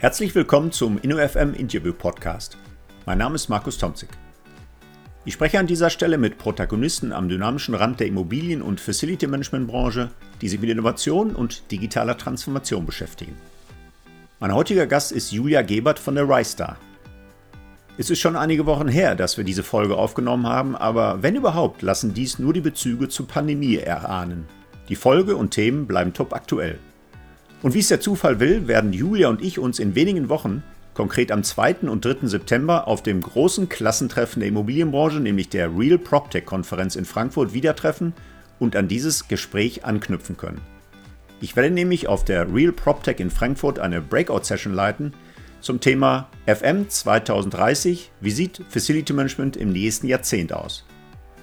Herzlich 0.00 0.32
willkommen 0.36 0.70
zum 0.70 0.96
InnoFM 0.98 1.54
Interview 1.54 1.92
Podcast. 1.92 2.56
Mein 3.04 3.18
Name 3.18 3.34
ist 3.34 3.48
Markus 3.48 3.78
Tomzig. 3.78 4.08
Ich 5.24 5.34
spreche 5.34 5.58
an 5.58 5.66
dieser 5.66 5.90
Stelle 5.90 6.18
mit 6.18 6.38
Protagonisten 6.38 7.10
am 7.10 7.28
dynamischen 7.28 7.74
Rand 7.74 7.98
der 7.98 8.06
Immobilien- 8.06 8.62
und 8.62 8.80
Facility 8.80 9.26
Management 9.26 9.66
Branche, 9.66 10.12
die 10.40 10.48
sich 10.48 10.60
mit 10.60 10.70
Innovation 10.70 11.34
und 11.34 11.72
digitaler 11.72 12.16
Transformation 12.16 12.86
beschäftigen. 12.86 13.34
Mein 14.38 14.54
heutiger 14.54 14.86
Gast 14.86 15.10
ist 15.10 15.32
Julia 15.32 15.62
Gebert 15.62 15.98
von 15.98 16.14
der 16.14 16.28
RiStar. 16.28 16.76
Es 17.96 18.08
ist 18.08 18.20
schon 18.20 18.36
einige 18.36 18.66
Wochen 18.66 18.86
her, 18.86 19.16
dass 19.16 19.36
wir 19.36 19.42
diese 19.42 19.64
Folge 19.64 19.96
aufgenommen 19.96 20.46
haben, 20.46 20.76
aber 20.76 21.24
wenn 21.24 21.34
überhaupt, 21.34 21.82
lassen 21.82 22.14
dies 22.14 22.38
nur 22.38 22.52
die 22.52 22.60
Bezüge 22.60 23.08
zur 23.08 23.26
Pandemie 23.26 23.78
erahnen. 23.78 24.46
Die 24.90 24.94
Folge 24.94 25.34
und 25.34 25.50
Themen 25.50 25.88
bleiben 25.88 26.12
top 26.12 26.34
aktuell. 26.34 26.78
Und 27.62 27.74
wie 27.74 27.80
es 27.80 27.88
der 27.88 28.00
Zufall 28.00 28.38
will, 28.38 28.68
werden 28.68 28.92
Julia 28.92 29.28
und 29.28 29.42
ich 29.42 29.58
uns 29.58 29.80
in 29.80 29.96
wenigen 29.96 30.28
Wochen, 30.28 30.62
konkret 30.94 31.32
am 31.32 31.42
2. 31.42 31.88
und 31.88 32.04
3. 32.04 32.28
September, 32.28 32.86
auf 32.86 33.02
dem 33.02 33.20
großen 33.20 33.68
Klassentreffen 33.68 34.40
der 34.40 34.48
Immobilienbranche, 34.48 35.18
nämlich 35.18 35.48
der 35.48 35.76
Real 35.76 35.98
PropTech-Konferenz 35.98 36.94
in 36.94 37.04
Frankfurt, 37.04 37.52
wieder 37.52 37.74
treffen 37.74 38.14
und 38.60 38.76
an 38.76 38.86
dieses 38.86 39.26
Gespräch 39.26 39.84
anknüpfen 39.84 40.36
können. 40.36 40.60
Ich 41.40 41.56
werde 41.56 41.70
nämlich 41.70 42.08
auf 42.08 42.24
der 42.24 42.52
Real 42.52 42.72
PropTech 42.72 43.20
in 43.20 43.30
Frankfurt 43.30 43.78
eine 43.78 44.00
Breakout-Session 44.00 44.74
leiten 44.74 45.12
zum 45.60 45.80
Thema 45.80 46.28
FM 46.46 46.88
2030, 46.88 48.12
wie 48.20 48.30
sieht 48.30 48.62
Facility 48.68 49.12
Management 49.12 49.56
im 49.56 49.72
nächsten 49.72 50.06
Jahrzehnt 50.06 50.52
aus? 50.52 50.84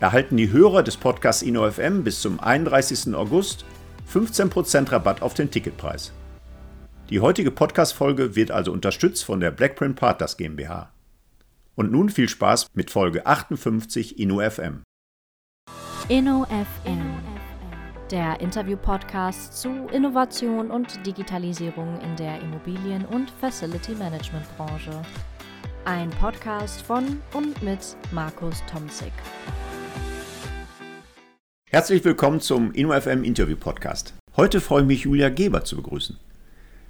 erhalten 0.00 0.36
die 0.36 0.50
Hörer 0.50 0.82
des 0.82 0.96
Podcasts 0.96 1.42
InnoFM 1.42 2.02
bis 2.02 2.20
zum 2.20 2.40
31. 2.40 3.14
August 3.14 3.64
15% 4.12 4.90
Rabatt 4.90 5.22
auf 5.22 5.34
den 5.34 5.48
Ticketpreis. 5.50 6.12
Die 7.12 7.20
heutige 7.20 7.50
Podcast-Folge 7.50 8.36
wird 8.36 8.50
also 8.50 8.72
unterstützt 8.72 9.22
von 9.26 9.38
der 9.38 9.50
Blackprint 9.50 9.96
Partners 9.96 10.38
GmbH. 10.38 10.94
Und 11.74 11.92
nun 11.92 12.08
viel 12.08 12.26
Spaß 12.26 12.68
mit 12.72 12.90
Folge 12.90 13.26
58 13.26 14.18
InnoFM. 14.18 14.82
InnoFM, 16.08 17.18
der 18.10 18.40
Interview-Podcast 18.40 19.60
zu 19.60 19.88
Innovation 19.92 20.70
und 20.70 21.04
Digitalisierung 21.04 22.00
in 22.00 22.16
der 22.16 22.40
Immobilien- 22.40 23.04
und 23.04 23.30
Facility-Management-Branche. 23.42 25.02
Ein 25.84 26.08
Podcast 26.08 26.80
von 26.80 27.20
und 27.34 27.62
mit 27.62 27.94
Markus 28.12 28.62
Tomzig. 28.72 29.12
Herzlich 31.68 32.02
willkommen 32.06 32.40
zum 32.40 32.72
InnoFM 32.72 33.22
Interview 33.22 33.56
Podcast. 33.56 34.14
Heute 34.34 34.62
freue 34.62 34.80
ich 34.80 34.88
mich, 34.88 35.00
Julia 35.02 35.28
Geber 35.28 35.62
zu 35.62 35.76
begrüßen. 35.76 36.18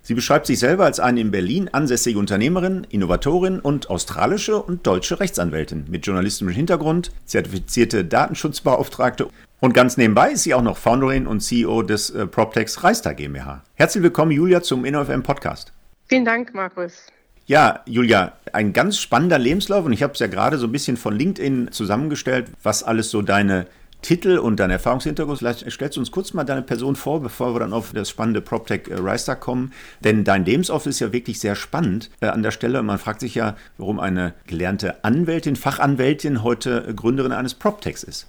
Sie 0.05 0.14
beschreibt 0.14 0.47
sich 0.47 0.58
selber 0.58 0.84
als 0.84 0.98
eine 0.98 1.20
in 1.20 1.31
Berlin 1.31 1.70
ansässige 1.70 2.19
Unternehmerin, 2.19 2.84
Innovatorin 2.91 3.61
und 3.61 3.89
australische 3.89 4.61
und 4.61 4.84
deutsche 4.84 5.20
Rechtsanwältin 5.20 5.84
mit 5.89 6.05
journalistischem 6.05 6.48
Hintergrund, 6.48 7.12
zertifizierte 7.25 8.05
Datenschutzbeauftragte 8.05 9.28
und 9.61 9.75
ganz 9.75 9.97
nebenbei 9.97 10.33
ist 10.33 10.42
sie 10.42 10.55
auch 10.55 10.62
noch 10.62 10.77
Founderin 10.77 11.28
und 11.28 11.39
CEO 11.39 11.83
des 11.83 12.11
äh, 12.11 12.27
PropTex 12.27 12.83
Reister 12.83 13.14
GmbH. 13.14 13.62
Herzlich 13.75 14.03
willkommen, 14.03 14.32
Julia, 14.32 14.60
zum 14.60 14.84
InnoFM 14.84 15.22
Podcast. 15.22 15.72
Vielen 16.09 16.25
Dank, 16.25 16.53
Markus. 16.53 17.06
Ja, 17.47 17.81
Julia, 17.87 18.32
ein 18.53 18.72
ganz 18.72 18.99
spannender 18.99 19.38
Lebenslauf 19.38 19.84
und 19.84 19.93
ich 19.93 20.03
habe 20.03 20.15
es 20.15 20.19
ja 20.19 20.26
gerade 20.26 20.59
so 20.59 20.66
ein 20.66 20.72
bisschen 20.72 20.97
von 20.97 21.16
LinkedIn 21.16 21.71
zusammengestellt, 21.71 22.49
was 22.65 22.82
alles 22.82 23.09
so 23.10 23.22
deine 23.22 23.69
Titel 24.02 24.38
und 24.38 24.60
dein 24.60 24.70
Erfahrungshintergrund. 24.70 25.38
Vielleicht 25.38 25.70
stellst 25.70 25.96
du 25.96 26.00
uns 26.00 26.10
kurz 26.10 26.34
mal 26.34 26.44
deine 26.44 26.62
Person 26.62 26.96
vor, 26.96 27.22
bevor 27.22 27.54
wir 27.54 27.60
dann 27.60 27.72
auf 27.72 27.92
das 27.92 28.10
spannende 28.10 28.40
PropTech 28.40 28.88
äh, 28.88 28.94
Riser 28.94 29.36
kommen. 29.36 29.72
Denn 30.00 30.24
dein 30.24 30.44
Lebenslauf 30.44 30.86
ist 30.86 31.00
ja 31.00 31.12
wirklich 31.12 31.40
sehr 31.40 31.54
spannend 31.54 32.10
äh, 32.20 32.26
an 32.26 32.42
der 32.42 32.50
Stelle. 32.50 32.82
Man 32.82 32.98
fragt 32.98 33.20
sich 33.20 33.34
ja, 33.34 33.56
warum 33.78 34.00
eine 34.00 34.34
gelernte 34.46 35.04
Anwältin, 35.04 35.56
Fachanwältin 35.56 36.42
heute 36.42 36.92
Gründerin 36.94 37.32
eines 37.32 37.54
PropTechs 37.54 38.02
ist. 38.02 38.26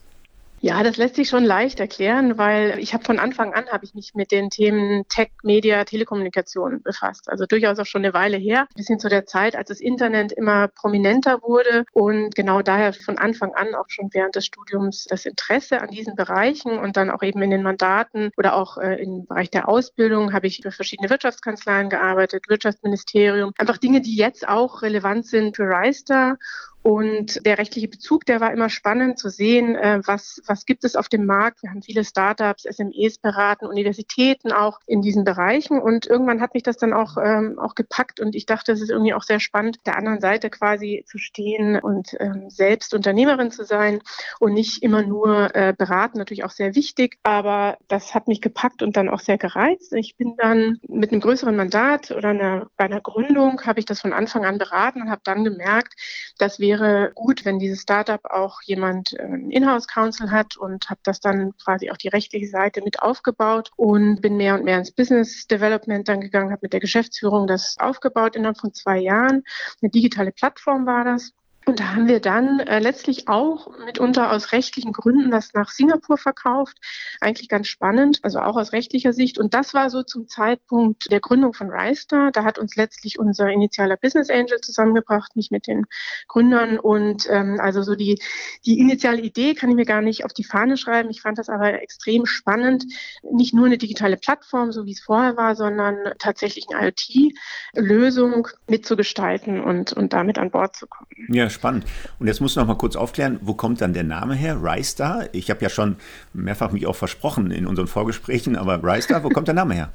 Ja, 0.66 0.82
das 0.82 0.96
lässt 0.96 1.16
sich 1.16 1.28
schon 1.28 1.44
leicht 1.44 1.82
erklären, 1.82 2.38
weil 2.38 2.80
ich 2.80 2.94
habe 2.94 3.04
von 3.04 3.20
Anfang 3.20 3.54
an 3.54 3.66
habe 3.68 3.84
ich 3.84 3.96
mich 3.96 4.14
mit 4.16 4.32
den 4.32 4.50
Themen 4.50 5.04
Tech, 5.10 5.32
Media, 5.44 5.84
Telekommunikation 5.84 6.82
befasst. 6.82 7.30
Also 7.30 7.46
durchaus 7.46 7.80
auch 7.80 7.86
schon 7.86 8.06
eine 8.06 8.14
Weile 8.14 8.38
her, 8.38 8.70
bis 8.74 8.88
hin 8.88 8.98
zu 8.98 9.10
der 9.10 9.26
Zeit, 9.26 9.58
als 9.58 9.68
das 9.68 9.82
Internet 9.82 10.32
immer 10.32 10.70
prominenter 10.70 11.42
wurde 11.42 11.84
und 11.92 12.34
genau 12.34 12.62
daher 12.62 12.94
von 12.94 13.18
Anfang 13.18 13.54
an 13.54 13.76
auch 13.76 13.90
schon 13.90 14.08
während 14.14 14.38
des 14.38 14.46
Studiums 14.46 15.04
das 15.04 15.26
Interesse 15.26 15.82
an 15.82 15.90
diesen 15.90 16.16
Bereichen 16.16 16.80
und 16.80 16.96
dann 16.96 17.10
auch 17.10 17.24
eben 17.24 17.42
in 17.42 17.50
den 17.50 17.62
Mandaten 17.62 18.32
oder 18.38 18.56
auch 18.56 18.78
äh, 18.78 19.04
im 19.04 19.26
Bereich 19.26 19.52
der 19.52 19.68
Ausbildung 19.68 20.32
habe 20.32 20.48
ich 20.48 20.62
für 20.64 20.72
verschiedene 20.72 21.10
Wirtschaftskanzleien 21.10 21.90
gearbeitet, 21.90 22.46
Wirtschaftsministerium, 22.48 23.52
einfach 23.58 23.80
Dinge, 23.80 24.00
die 24.00 24.16
jetzt 24.16 24.48
auch 24.48 24.82
relevant 24.82 25.26
sind 25.26 25.58
für 25.58 25.68
Reister 25.68 26.38
und 26.84 27.46
der 27.46 27.58
rechtliche 27.58 27.88
Bezug, 27.88 28.26
der 28.26 28.42
war 28.42 28.52
immer 28.52 28.70
spannend 28.70 29.18
zu 29.18 29.30
sehen, 29.30 29.76
äh, 29.76 30.02
was, 30.06 30.42
was 30.46 30.66
gibt 30.66 30.84
es 30.84 30.98
auf 30.98 31.08
dem 31.08 31.26
Markt. 31.26 31.64
Wir 31.64 31.70
haben 31.70 31.82
viele 31.82 32.04
Startups, 32.04 32.64
SMEs 32.64 33.20
beraten, 33.20 33.66
Universitäten 33.66 34.52
auch 34.52 34.80
in 34.86 35.02
diesen 35.02 35.24
Bereichen. 35.24 35.80
Und 35.80 36.08
irgendwann 36.08 36.42
hat 36.42 36.54
mich 36.54 36.64
das 36.64 36.76
dann 36.76 36.92
auch, 36.92 37.16
ähm, 37.16 37.58
auch 37.58 37.76
gepackt 37.76 38.20
und 38.20 38.36
ich 38.36 38.46
dachte, 38.46 38.74
es 38.74 38.82
ist 38.82 38.92
irgendwie 38.92 39.14
auch 39.14 39.24
sehr 39.24 39.40
spannend, 39.40 39.80
der 39.86 39.98
anderen 39.98 40.20
Seite 40.20 40.50
quasi 40.50 41.06
zu 41.08 41.18
stehen 41.20 41.80
und 41.80 42.18
ähm, 42.20 42.50
selbst 42.50 42.94
Unternehmerin 42.94 43.52
zu 43.52 43.64
sein 43.64 44.02
und 44.42 44.54
nicht 44.54 44.84
immer 44.84 45.04
nur 45.04 45.56
äh, 45.56 45.74
beraten, 45.78 46.18
natürlich 46.18 46.44
auch 46.44 46.52
sehr 46.52 46.76
wichtig. 46.76 47.18
Aber 47.24 47.78
das 47.88 48.14
hat 48.14 48.28
mich 48.28 48.42
gepackt 48.42 48.84
und 48.84 48.98
dann 48.98 49.08
auch 49.08 49.22
sehr 49.22 49.38
gereizt. 49.38 49.94
Ich 49.94 50.18
bin 50.18 50.36
dann 50.36 50.80
mit 50.90 51.14
einem 51.14 51.22
größeren 51.22 51.56
Mandat 51.56 52.12
oder 52.12 52.30
einer, 52.30 52.68
bei 52.76 52.86
einer 52.86 53.00
Gründung 53.00 53.62
habe 53.62 53.80
ich 53.80 53.86
das 53.86 54.02
von 54.02 54.12
Anfang 54.12 54.44
an 54.44 54.58
beraten 54.58 55.02
und 55.02 55.10
habe 55.10 55.22
dann 55.24 55.46
gemerkt, 55.46 55.94
dass 56.38 56.60
wir 56.60 56.73
wäre 56.80 57.12
gut, 57.14 57.46
wenn 57.46 57.60
dieses 57.60 57.82
Startup 57.82 58.24
auch 58.26 58.62
jemand 58.64 59.14
äh, 59.14 59.26
Inhouse-Counsel 59.50 60.32
hat 60.32 60.58
und 60.58 60.90
habe 60.90 61.00
das 61.04 61.20
dann 61.20 61.56
quasi 61.64 61.92
auch 61.92 61.98
die 61.98 62.08
rechtliche 62.08 62.48
Seite 62.48 62.82
mit 62.82 63.02
aufgebaut 63.02 63.72
und 63.76 64.22
bin 64.22 64.38
mehr 64.38 64.56
und 64.56 64.64
mehr 64.64 64.80
ins 64.80 64.92
Business 64.92 65.48
Development 65.48 66.08
dann 66.08 66.22
gegangen, 66.22 66.52
habe 66.52 66.62
mit 66.64 66.74
der 66.74 66.80
Geschäftsführung 66.80 67.48
das 67.48 67.76
aufgebaut 67.80 68.36
innerhalb 68.36 68.58
von 68.58 68.74
zwei 68.74 68.98
Jahren. 69.00 69.44
Eine 69.82 69.92
digitale 69.92 70.32
Plattform 70.32 70.86
war 70.86 71.04
das. 71.04 71.32
Und 71.66 71.80
da 71.80 71.96
haben 71.96 72.08
wir 72.08 72.20
dann 72.20 72.60
äh, 72.60 72.80
letztlich 72.80 73.28
auch 73.30 73.70
mitunter 73.86 74.32
aus 74.32 74.52
rechtlichen 74.52 74.92
Gründen 74.92 75.32
das 75.32 75.54
nach 75.54 75.70
Singapur 75.70 76.18
verkauft. 76.18 76.78
Eigentlich 77.22 77.48
ganz 77.48 77.68
spannend, 77.68 78.20
also 78.24 78.40
auch 78.40 78.58
aus 78.58 78.74
rechtlicher 78.74 79.14
Sicht. 79.14 79.38
Und 79.38 79.54
das 79.54 79.74
war 79.74 79.90
so 79.90 80.04
zum 80.04 80.28
Zeitpunkt 80.28 81.10
der 81.12 81.22
Gründung 81.22 81.54
von 81.54 81.70
Ristar. 81.70 82.32
Da 82.32 82.44
hat 82.44 82.60
uns 82.60 82.76
letztlich 82.76 83.18
unser 83.18 83.50
initialer 83.50 83.96
Business 83.96 84.30
Angel 84.30 84.60
zusammengebracht, 84.60 85.36
mich 85.36 85.52
mit 85.52 85.68
den 85.68 85.86
Gründern. 86.28 86.80
Und 86.80 87.28
ähm, 87.30 87.60
also 87.62 87.82
so 87.82 87.96
die, 87.96 88.20
die 88.66 88.80
initiale 88.80 89.22
Idee 89.22 89.54
kann 89.54 89.70
ich 89.70 89.76
mir 89.76 89.86
gar 89.86 90.02
nicht 90.02 90.26
auf 90.26 90.34
die 90.34 90.44
Fahne 90.44 90.76
schreiben. 90.76 91.10
Ich 91.10 91.22
fand 91.22 91.38
das 91.38 91.48
aber 91.48 91.82
extrem 91.82 92.26
spannend. 92.26 92.86
Nicht 93.32 93.54
nur 93.54 93.68
eine 93.68 93.78
digitale 93.78 94.18
Plattform, 94.18 94.74
so 94.74 94.86
wie 94.86 94.92
es 94.92 95.02
vorher 95.02 95.38
war, 95.38 95.56
sondern 95.56 95.96
tatsächlich 96.20 96.66
eine 96.70 96.88
IoT-Lösung 96.88 98.50
mitzugestalten 98.68 99.62
und, 99.62 99.94
und 99.94 100.12
damit 100.12 100.38
an 100.38 100.52
Bord 100.52 100.76
zu 100.76 100.88
kommen. 100.88 101.08
Ja, 101.30 101.50
spannend. 101.54 101.86
Und 102.20 102.28
jetzt 102.28 102.42
musst 102.42 102.56
du 102.56 102.60
noch 102.60 102.68
mal 102.68 102.76
kurz 102.76 102.96
aufklären, 102.96 103.40
wo 103.42 103.54
kommt 103.54 103.82
dann 103.82 103.94
der 103.94 104.04
Name 104.04 104.36
her? 104.36 104.58
RiStar? 104.62 105.26
Ich 105.32 105.50
habe 105.50 105.62
ja 105.62 105.70
schon 105.70 105.96
mehrfach 106.34 106.72
mich 106.72 106.86
auch 106.86 106.96
versprochen 106.96 107.52
in 107.52 107.66
unseren 107.66 107.88
Vorgesprächen, 107.88 108.56
aber 108.56 108.84
RiStar, 108.84 109.24
wo 109.24 109.30
kommt 109.30 109.48
der 109.48 109.56
Name 109.56 109.76
her? 109.76 109.90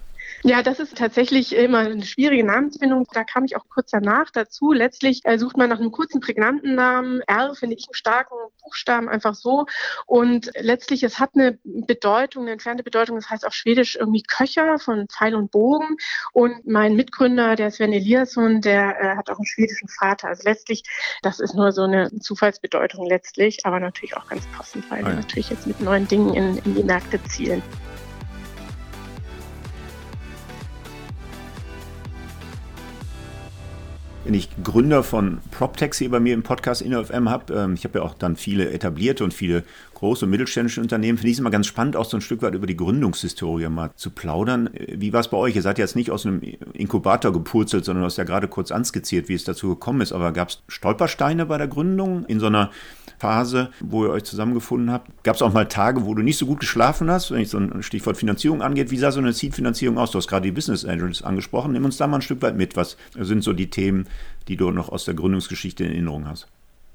Ja, 0.44 0.62
das 0.62 0.78
ist 0.78 0.96
tatsächlich 0.96 1.54
immer 1.54 1.78
eine 1.78 2.04
schwierige 2.04 2.44
Namensfindung. 2.44 3.06
Da 3.12 3.24
kam 3.24 3.44
ich 3.44 3.56
auch 3.56 3.68
kurz 3.68 3.90
danach 3.90 4.30
dazu. 4.30 4.72
Letztlich 4.72 5.22
äh, 5.24 5.38
sucht 5.38 5.56
man 5.56 5.68
nach 5.68 5.80
einem 5.80 5.90
kurzen, 5.90 6.20
prägnanten 6.20 6.74
Namen. 6.74 7.20
R 7.26 7.54
finde 7.54 7.76
ich 7.76 7.86
einen 7.88 7.94
starken 7.94 8.34
Buchstaben, 8.62 9.08
einfach 9.08 9.34
so. 9.34 9.66
Und 10.06 10.50
letztlich, 10.54 11.02
es 11.02 11.18
hat 11.18 11.30
eine 11.34 11.58
Bedeutung, 11.64 12.44
eine 12.44 12.52
entfernte 12.52 12.84
Bedeutung. 12.84 13.16
Das 13.16 13.28
heißt 13.30 13.46
auf 13.46 13.52
Schwedisch 13.52 13.96
irgendwie 13.96 14.22
Köcher 14.22 14.78
von 14.78 15.08
Pfeil 15.08 15.34
und 15.34 15.50
Bogen. 15.50 15.96
Und 16.32 16.66
mein 16.66 16.94
Mitgründer, 16.94 17.56
der 17.56 17.70
Sven 17.70 17.92
Eliasson, 17.92 18.60
der 18.60 19.00
äh, 19.00 19.16
hat 19.16 19.30
auch 19.30 19.38
einen 19.38 19.46
schwedischen 19.46 19.88
Vater. 19.88 20.28
Also 20.28 20.44
letztlich, 20.44 20.82
das 21.22 21.40
ist 21.40 21.54
nur 21.54 21.72
so 21.72 21.82
eine 21.82 22.10
Zufallsbedeutung 22.20 23.06
letztlich, 23.06 23.58
aber 23.64 23.80
natürlich 23.80 24.16
auch 24.16 24.28
ganz 24.28 24.46
passend, 24.56 24.88
weil 24.90 24.98
ah, 24.98 25.00
ja. 25.00 25.08
wir 25.08 25.14
natürlich 25.16 25.50
jetzt 25.50 25.66
mit 25.66 25.80
neuen 25.80 26.06
Dingen 26.06 26.34
in, 26.34 26.58
in 26.58 26.74
die 26.76 26.84
Märkte 26.84 27.22
zielen. 27.24 27.62
Wenn 34.28 34.34
ich 34.34 34.50
Gründer 34.62 35.02
von 35.02 35.38
PropTechs 35.52 35.96
hier 35.96 36.10
bei 36.10 36.20
mir 36.20 36.34
im 36.34 36.42
Podcast 36.42 36.82
InnoFM 36.82 37.30
habe, 37.30 37.54
ähm, 37.54 37.72
ich 37.72 37.84
habe 37.84 38.00
ja 38.00 38.04
auch 38.04 38.12
dann 38.12 38.36
viele 38.36 38.70
etablierte 38.70 39.24
und 39.24 39.32
viele 39.32 39.64
große 39.98 40.24
und 40.24 40.30
mittelständische 40.30 40.80
Unternehmen, 40.80 41.18
finde 41.18 41.30
ich 41.30 41.34
es 41.34 41.40
immer 41.40 41.50
ganz 41.50 41.66
spannend, 41.66 41.96
auch 41.96 42.04
so 42.04 42.16
ein 42.16 42.20
Stück 42.20 42.42
weit 42.42 42.54
über 42.54 42.68
die 42.68 42.76
Gründungshistorie 42.76 43.68
mal 43.68 43.90
zu 43.96 44.10
plaudern. 44.10 44.70
Wie 44.94 45.12
war 45.12 45.20
es 45.20 45.28
bei 45.28 45.36
euch? 45.36 45.56
Ihr 45.56 45.62
seid 45.62 45.78
jetzt 45.78 45.96
nicht 45.96 46.12
aus 46.12 46.24
einem 46.24 46.40
Inkubator 46.72 47.32
gepurzelt, 47.32 47.84
sondern 47.84 48.02
du 48.02 48.06
hast 48.06 48.16
ja 48.16 48.24
gerade 48.24 48.46
kurz 48.46 48.70
anskizziert, 48.70 49.28
wie 49.28 49.34
es 49.34 49.42
dazu 49.42 49.68
gekommen 49.70 50.00
ist. 50.00 50.12
Aber 50.12 50.32
gab 50.32 50.50
es 50.50 50.62
Stolpersteine 50.68 51.46
bei 51.46 51.58
der 51.58 51.66
Gründung 51.66 52.24
in 52.26 52.38
so 52.38 52.46
einer 52.46 52.70
Phase, 53.18 53.70
wo 53.80 54.04
ihr 54.04 54.10
euch 54.10 54.22
zusammengefunden 54.22 54.92
habt? 54.92 55.10
Gab 55.24 55.34
es 55.34 55.42
auch 55.42 55.52
mal 55.52 55.66
Tage, 55.66 56.04
wo 56.06 56.14
du 56.14 56.22
nicht 56.22 56.38
so 56.38 56.46
gut 56.46 56.60
geschlafen 56.60 57.10
hast, 57.10 57.32
wenn 57.32 57.40
ich 57.40 57.50
so 57.50 57.58
ein 57.58 57.82
Stichwort 57.82 58.16
Finanzierung 58.16 58.62
angeht? 58.62 58.92
Wie 58.92 58.98
sah 58.98 59.10
so 59.10 59.18
eine 59.18 59.32
Seed-Finanzierung 59.32 59.98
aus? 59.98 60.12
Du 60.12 60.18
hast 60.18 60.28
gerade 60.28 60.46
die 60.46 60.52
Business 60.52 60.84
Angels 60.84 61.22
angesprochen. 61.22 61.72
Nimm 61.72 61.84
uns 61.84 61.96
da 61.96 62.06
mal 62.06 62.18
ein 62.18 62.22
Stück 62.22 62.42
weit 62.42 62.56
mit. 62.56 62.76
Was 62.76 62.96
sind 63.18 63.42
so 63.42 63.52
die 63.52 63.70
Themen, 63.70 64.06
die 64.46 64.56
du 64.56 64.70
noch 64.70 64.90
aus 64.90 65.04
der 65.04 65.14
Gründungsgeschichte 65.14 65.82
in 65.82 65.90
Erinnerung 65.90 66.28
hast? 66.28 66.46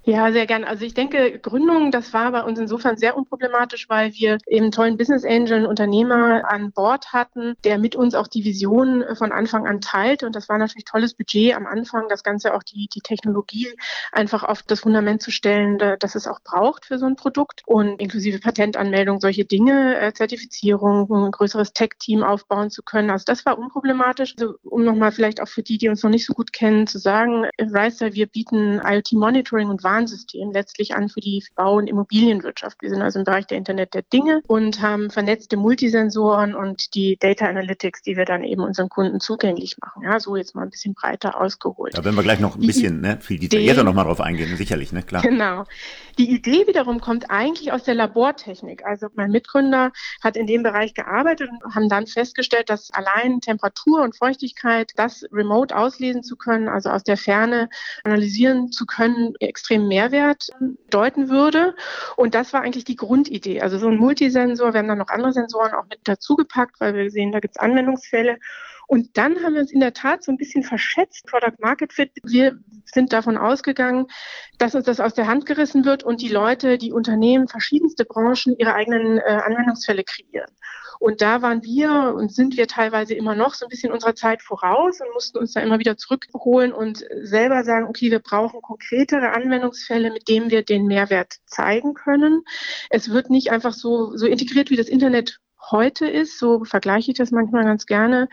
Ja, 0.06 0.34
sehr 0.34 0.46
gern. 0.48 0.66
Also 0.66 0.84
ich 0.84 0.94
denke, 0.94 1.40
Gründung, 1.40 1.90
das 1.90 2.12
war 2.12 2.34
bei 2.34 2.44
uns 2.44 2.60
insofern 2.60 2.98
sehr 2.98 3.16
unproblematisch, 3.16 3.88
weil 3.88 4.12
wir 4.14 4.38
eben 4.48 4.70
tollen 4.70 4.98
Business 4.98 5.24
Angel, 5.24 5.54
einen 5.54 5.66
Unternehmer 5.66 6.44
an 6.46 6.74
Bord 6.74 7.14
hatten, 7.14 7.56
der 7.64 7.78
mit 7.78 7.96
uns 7.96 8.14
auch 8.14 8.28
die 8.28 8.44
Vision 8.44 9.06
von 9.16 9.32
Anfang 9.32 9.66
an 9.66 9.80
teilt. 9.80 10.24
Und 10.24 10.36
das 10.36 10.50
war 10.50 10.58
natürlich 10.58 10.84
tolles 10.84 11.14
Budget 11.14 11.56
am 11.56 11.66
Anfang, 11.66 12.10
das 12.10 12.24
Ganze 12.24 12.54
auch 12.54 12.64
die, 12.64 12.90
die 12.94 13.00
Technologie 13.00 13.70
einfach 14.12 14.44
auf 14.44 14.62
das 14.64 14.82
Fundament 14.82 15.22
zu 15.22 15.32
stellen, 15.32 15.78
dass 15.78 16.16
es 16.16 16.28
auch 16.28 16.42
braucht 16.44 16.86
für 16.86 17.00
so 17.00 17.06
ein 17.06 17.16
Produkt 17.16 17.62
und 17.66 18.02
inklusive 18.02 18.40
Patentanmeldung, 18.40 19.22
solche 19.22 19.46
Dinge, 19.46 19.98
äh, 19.98 20.12
Zertifizierung, 20.12 21.10
ein 21.14 21.32
größeres 21.32 21.72
Tech-Team 21.72 22.24
aufbauen 22.24 22.70
zu 22.72 22.84
können. 22.84 23.10
Also 23.10 23.24
das 23.26 23.46
war 23.46 23.58
unproblematisch. 23.58 24.36
Also 24.38 24.56
um 24.64 24.84
nochmal 24.84 25.14
vielleicht 25.14 25.42
auch 25.42 25.48
für 25.48 25.64
die, 25.64 25.78
die 25.78 25.88
uns 25.88 26.04
noch 26.04 26.12
nicht 26.12 26.26
so 26.26 26.34
gut 26.34 26.52
kennen, 26.52 26.88
zu 26.88 27.00
sagen, 27.00 27.46
Ricer, 27.58 28.12
wir 28.12 28.28
bieten 28.28 28.82
IoT-Monitoring 28.84 29.70
und 29.70 29.82
Warnsystem 29.94 30.52
letztlich 30.52 30.96
an 30.96 31.10
für 31.10 31.20
die 31.20 31.44
Bau- 31.56 31.78
und 31.78 31.88
Immobilienwirtschaft. 31.88 32.82
Wir 32.82 32.90
sind 32.90 33.02
also 33.02 33.20
im 33.20 33.26
Bereich 33.26 33.46
der 33.46 33.58
Internet 33.58 33.94
der 33.94 34.02
Dinge 34.02 34.42
und 34.48 34.82
haben 34.82 35.12
vernetzte 35.12 35.56
Multisensoren 35.56 36.56
und 36.56 36.96
die 36.96 37.18
Data 37.20 37.46
Analytics, 37.46 38.02
die 38.02 38.18
wir 38.18 38.26
dann 38.26 38.44
eben 38.44 38.62
unseren 38.62 38.90
Kunden 38.90 39.20
zugänglich 39.20 39.78
machen. 39.80 40.04
Ja, 40.04 40.20
so 40.20 40.36
jetzt 40.36 40.56
mal 40.56 40.64
ein 40.64 40.72
bisschen 40.72 40.96
breiter 40.96 41.40
ausgeholt. 41.40 41.96
Da 41.96 42.04
werden 42.04 42.16
wir 42.16 42.24
gleich 42.24 42.40
noch 42.40 42.56
ein 42.56 42.66
bisschen 42.66 43.02
ne, 43.02 43.20
viel 43.22 43.40
detaillierter 43.40 43.84
nochmal 43.84 44.06
drauf 44.06 44.22
eingehen, 44.22 44.58
sicherlich, 44.58 44.92
ne, 44.92 45.04
klar. 45.04 45.22
Genau. 45.22 45.66
Die 46.18 46.32
Idee 46.32 46.66
wiederum 46.68 47.00
kommt 47.00 47.30
eigentlich 47.30 47.72
aus 47.72 47.84
der 47.84 47.96
Labortechnik. 47.96 48.86
Also 48.86 49.08
mein 49.16 49.32
Mitgründer 49.32 49.92
hat 50.22 50.38
in 50.38 50.48
dem 50.48 50.64
Bereich 50.64 50.94
gearbeitet 50.94 51.50
und 51.50 51.76
haben 51.76 51.90
dann 51.90 52.08
festgestellt, 52.08 52.70
dass 52.70 52.92
allein 52.92 53.42
Temperatur 53.42 54.02
und 54.02 54.16
Feuchtigkeit, 54.16 54.92
das 54.96 55.26
remote 55.32 55.76
auslesen 55.76 56.24
zu 56.24 56.36
können, 56.36 56.68
also 56.68 56.90
aus 56.90 57.04
der 57.04 57.18
Ferne 57.18 57.70
analysieren 58.04 58.72
zu 58.72 58.86
können, 58.86 59.34
extrem 59.40 59.83
extremen 59.84 59.88
Mehrwert 59.88 60.50
deuten 60.90 61.30
würde. 61.30 61.76
Und 62.16 62.36
das 62.36 62.54
war 62.54 62.62
eigentlich 62.62 62.86
die 62.86 62.96
Grundidee. 62.96 63.62
Also 63.62 63.78
so 63.78 63.88
ein 63.88 63.98
Multisensor, 63.98 64.74
wir 64.74 64.80
haben 64.80 64.88
dann 64.88 64.98
noch 64.98 65.10
andere 65.10 65.34
Sensoren 65.34 65.74
auch 65.74 65.86
mit 65.90 66.00
dazugepackt, 66.04 66.80
weil 66.80 66.96
wir 66.96 67.12
sehen, 67.12 67.32
da 67.32 67.40
gibt 67.40 67.56
es 67.56 67.62
Anwendungsfälle. 67.62 68.40
Und 68.88 69.18
dann 69.18 69.44
haben 69.44 69.54
wir 69.54 69.62
uns 69.62 69.72
in 69.72 69.80
der 69.80 69.94
Tat 69.94 70.24
so 70.24 70.32
ein 70.32 70.38
bisschen 70.38 70.64
verschätzt, 70.64 71.26
Product 71.26 71.60
Market 71.60 71.94
Fit. 71.94 72.12
Wir 72.24 72.60
sind 72.86 73.14
davon 73.14 73.38
ausgegangen, 73.38 74.08
dass 74.58 74.76
uns 74.76 74.86
das 74.86 75.00
aus 75.00 75.14
der 75.14 75.28
Hand 75.28 75.46
gerissen 75.46 75.86
wird 75.86 76.04
und 76.04 76.22
die 76.22 76.30
Leute, 76.30 76.78
die 76.78 76.92
Unternehmen, 76.92 77.48
verschiedenste 77.48 78.06
Branchen 78.06 78.56
ihre 78.58 78.74
eigenen 78.74 79.18
äh, 79.18 79.42
Anwendungsfälle 79.46 80.04
kreieren. 80.04 80.50
Und 81.00 81.22
da 81.22 81.42
waren 81.42 81.64
wir 81.64 82.14
und 82.16 82.34
sind 82.34 82.56
wir 82.56 82.66
teilweise 82.66 83.14
immer 83.14 83.36
noch 83.36 83.56
so 83.56 83.66
ein 83.66 83.70
bisschen 83.70 83.92
unserer 83.92 84.16
Zeit 84.16 84.42
voraus 84.42 85.02
und 85.02 85.14
mussten 85.14 85.38
uns 85.38 85.52
da 85.52 85.60
immer 85.60 85.80
wieder 85.80 85.98
zurückholen 85.98 86.72
und 86.72 87.04
selber 87.24 87.66
sagen, 87.66 87.88
okay, 87.88 88.10
wir 88.10 88.20
brauchen 88.20 88.62
konkretere 88.62 89.34
Anwendungsfälle, 89.34 90.12
mit 90.12 90.30
denen 90.30 90.50
wir 90.50 90.64
den 90.64 90.86
Mehrwert 90.86 91.40
zeigen 91.46 91.94
können. 91.94 92.44
Es 92.90 93.10
wird 93.10 93.30
nicht 93.30 93.52
einfach 93.52 93.74
so, 93.74 94.16
so 94.16 94.28
integriert, 94.28 94.70
wie 94.70 94.78
das 94.78 94.88
Internet 94.88 95.40
heute 95.72 96.08
ist, 96.08 96.40
so 96.40 96.64
vergleiche 96.64 97.12
ich 97.12 97.18
das 97.18 97.32
manchmal 97.32 97.64
ganz 97.64 97.86
gerne. 97.86 98.30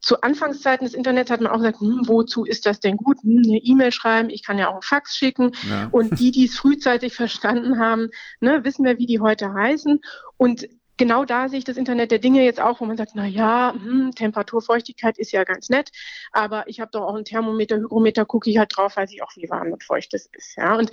Zu 0.00 0.20
Anfangszeiten 0.22 0.86
des 0.86 0.94
Internets 0.94 1.30
hat 1.30 1.40
man 1.40 1.52
auch 1.52 1.58
gesagt, 1.58 1.80
hm, 1.80 2.02
wozu 2.04 2.44
ist 2.44 2.66
das 2.66 2.80
denn 2.80 2.96
gut? 2.96 3.18
Hm, 3.22 3.42
eine 3.44 3.58
E-Mail 3.58 3.92
schreiben, 3.92 4.30
ich 4.30 4.44
kann 4.44 4.58
ja 4.58 4.68
auch 4.68 4.74
einen 4.74 4.82
Fax 4.82 5.16
schicken. 5.16 5.52
Ja. 5.68 5.88
Und 5.92 6.18
die, 6.18 6.30
die 6.30 6.46
es 6.46 6.58
frühzeitig 6.58 7.14
verstanden 7.16 7.78
haben, 7.78 8.10
ne, 8.40 8.64
wissen 8.64 8.84
wir, 8.84 8.98
wie 8.98 9.06
die 9.06 9.20
heute 9.20 9.52
heißen. 9.52 10.00
Und 10.36 10.68
genau 10.96 11.24
da 11.24 11.48
sehe 11.48 11.58
ich 11.58 11.64
das 11.64 11.76
Internet 11.76 12.10
der 12.10 12.18
Dinge 12.18 12.44
jetzt 12.44 12.60
auch, 12.60 12.80
wo 12.80 12.84
man 12.84 12.96
sagt, 12.96 13.12
na 13.14 13.26
ja, 13.26 13.74
hm, 13.74 14.12
Temperatur, 14.14 14.62
Feuchtigkeit 14.62 15.18
ist 15.18 15.32
ja 15.32 15.44
ganz 15.44 15.68
nett, 15.68 15.90
aber 16.32 16.68
ich 16.68 16.80
habe 16.80 16.90
doch 16.90 17.02
auch 17.02 17.14
ein 17.14 17.24
Thermometer, 17.24 17.76
Hygrometer, 17.76 18.24
gucke 18.24 18.50
ich 18.50 18.58
halt 18.58 18.76
drauf, 18.76 18.96
weiß 18.96 19.12
ich 19.12 19.22
auch, 19.22 19.30
wie 19.36 19.48
warm 19.50 19.72
und 19.72 19.84
feucht 19.84 20.14
es 20.14 20.26
ist. 20.32 20.56
Ja, 20.56 20.76
und 20.76 20.90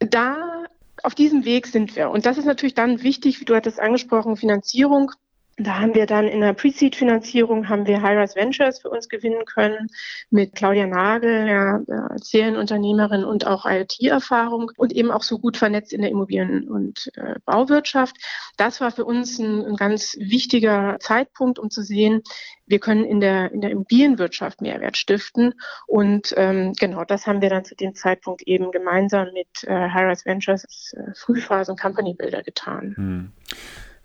da 0.00 0.64
auf 1.04 1.14
diesem 1.14 1.44
Weg 1.44 1.66
sind 1.66 1.96
wir. 1.96 2.10
Und 2.10 2.26
das 2.26 2.38
ist 2.38 2.44
natürlich 2.44 2.74
dann 2.74 3.02
wichtig, 3.02 3.40
wie 3.40 3.44
du 3.44 3.54
hattest 3.54 3.80
angesprochen, 3.80 4.36
Finanzierung. 4.36 5.12
Da 5.60 5.78
haben 5.78 5.94
wir 5.94 6.06
dann 6.06 6.26
in 6.26 6.40
der 6.40 6.54
Pre-Seed-Finanzierung 6.54 7.68
haben 7.68 7.86
wir 7.86 8.00
Highrise 8.00 8.34
Ventures 8.34 8.80
für 8.80 8.88
uns 8.88 9.10
gewinnen 9.10 9.44
können 9.44 9.88
mit 10.30 10.54
Claudia 10.54 10.86
Nagel, 10.86 11.46
ja, 11.48 11.80
Serienunternehmerin 12.16 13.24
und 13.24 13.46
auch 13.46 13.66
IoT-Erfahrung 13.66 14.72
und 14.78 14.92
eben 14.94 15.10
auch 15.10 15.22
so 15.22 15.38
gut 15.38 15.58
vernetzt 15.58 15.92
in 15.92 16.00
der 16.00 16.10
Immobilien- 16.10 16.66
und 16.66 17.10
äh, 17.16 17.34
Bauwirtschaft. 17.44 18.16
Das 18.56 18.80
war 18.80 18.90
für 18.90 19.04
uns 19.04 19.38
ein, 19.38 19.66
ein, 19.66 19.76
ganz 19.76 20.16
wichtiger 20.18 20.96
Zeitpunkt, 20.98 21.58
um 21.58 21.68
zu 21.68 21.82
sehen, 21.82 22.22
wir 22.66 22.78
können 22.78 23.04
in 23.04 23.20
der, 23.20 23.52
in 23.52 23.60
der 23.60 23.70
Immobilienwirtschaft 23.70 24.62
Mehrwert 24.62 24.96
stiften. 24.96 25.52
Und 25.86 26.32
ähm, 26.38 26.72
genau 26.72 27.04
das 27.04 27.26
haben 27.26 27.42
wir 27.42 27.50
dann 27.50 27.66
zu 27.66 27.74
dem 27.74 27.94
Zeitpunkt 27.94 28.42
eben 28.42 28.70
gemeinsam 28.70 29.28
mit 29.34 29.64
äh, 29.64 29.90
Highrise 29.90 30.24
Ventures 30.24 30.94
äh, 30.94 31.12
Frühphase 31.14 31.72
und 31.72 31.78
Company 31.78 32.14
Builder 32.14 32.42
getan. 32.42 32.94
Hm. 32.96 33.32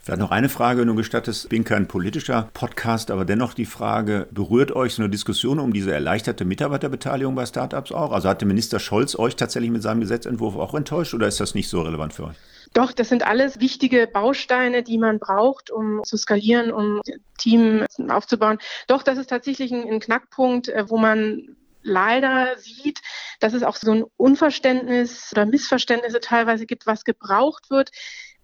Vielleicht 0.06 0.19
noch 0.19 0.30
eine 0.30 0.50
Frage, 0.50 0.86
du 0.86 0.94
gestattest. 0.94 1.46
Ich 1.46 1.50
bin 1.50 1.63
kein 1.63 1.88
politischer 1.88 2.48
Podcast, 2.54 3.10
aber 3.10 3.25
dennoch 3.25 3.56
die 3.56 3.66
Frage, 3.66 4.28
berührt 4.30 4.72
euch 4.72 4.94
so 4.94 5.02
eine 5.02 5.10
Diskussion 5.10 5.57
um 5.57 5.74
diese 5.74 5.92
erleichterte 5.92 6.46
Mitarbeiterbeteiligung 6.46 7.34
bei 7.34 7.48
Startups 7.48 7.92
auch? 7.92 8.12
Also 8.12 8.30
hat 8.30 8.40
der 8.40 8.48
Minister 8.48 8.80
Scholz 8.80 9.18
euch 9.18 9.36
tatsächlich 9.36 9.72
mit 9.72 9.81
seinem 9.81 10.02
Gesetzentwurf 10.02 10.57
auch 10.57 10.75
enttäuscht 10.75 11.16
oder 11.16 11.28
ist 11.28 11.40
das 11.40 11.56
nicht 11.56 11.69
so 11.69 11.81
relevant 11.81 12.13
für 12.13 12.25
euch? 12.25 12.36
Doch, 12.75 12.92
das 12.92 13.10
sind 13.10 13.25
alles 13.25 13.60
wichtige 13.60 14.06
Bausteine, 14.06 14.84
die 14.84 15.00
man 15.00 15.18
braucht, 15.18 15.72
um 15.72 16.04
zu 16.04 16.18
skalieren, 16.18 16.72
um 16.72 17.01
Team 17.40 17.84
aufzubauen. 18.08 18.60
Doch, 18.88 19.01
das 19.01 19.18
ist 19.18 19.31
tatsächlich 19.31 19.72
ein, 19.74 19.92
ein 19.92 20.00
Knackpunkt, 20.00 20.69
äh, 20.69 20.88
wo 20.88 20.98
man 20.98 21.56
leider 21.86 22.58
sieht, 22.58 23.01
dass 23.40 23.54
es 23.54 23.63
auch 23.63 23.75
so 23.75 23.92
ein 23.92 24.04
Unverständnis 24.18 25.31
oder 25.31 25.46
Missverständnisse 25.46 26.19
teilweise 26.19 26.66
gibt, 26.66 26.86
was 26.86 27.06
gebraucht 27.06 27.69
wird. 27.69 27.92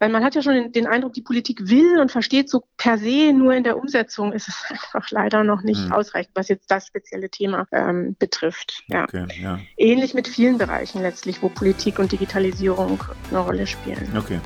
Weil 0.01 0.09
man 0.09 0.23
hat 0.23 0.33
ja 0.33 0.41
schon 0.41 0.71
den, 0.71 0.87
Eindruck, 0.87 1.13
die 1.13 1.21
Politik 1.21 1.69
will 1.69 1.99
und 1.99 2.11
versteht 2.11 2.49
so 2.49 2.63
per 2.75 2.97
se, 2.97 3.33
nur 3.33 3.53
in 3.53 3.63
der 3.63 3.77
Umsetzung 3.77 4.33
ist 4.33 4.47
es 4.47 4.63
einfach 4.69 5.11
leider 5.11 5.43
noch 5.43 5.61
nicht 5.61 5.85
mhm. 5.85 5.91
ausreichend, 5.91 6.31
was 6.33 6.47
jetzt 6.47 6.71
das 6.71 6.87
spezielle 6.87 7.29
Thema 7.29 7.67
ähm, 7.71 8.15
betrifft. 8.17 8.81
Ja. 8.87 9.03
Okay, 9.03 9.27
ja. 9.39 9.59
Ähnlich 9.77 10.15
mit 10.15 10.27
vielen 10.27 10.57
Bereichen 10.57 11.03
letztlich, 11.03 11.43
wo 11.43 11.49
Politik 11.49 11.99
und 11.99 12.11
Digitalisierung 12.11 13.03
eine 13.29 13.39
Rolle 13.41 13.67
spielen. 13.67 14.11
Okay. 14.17 14.39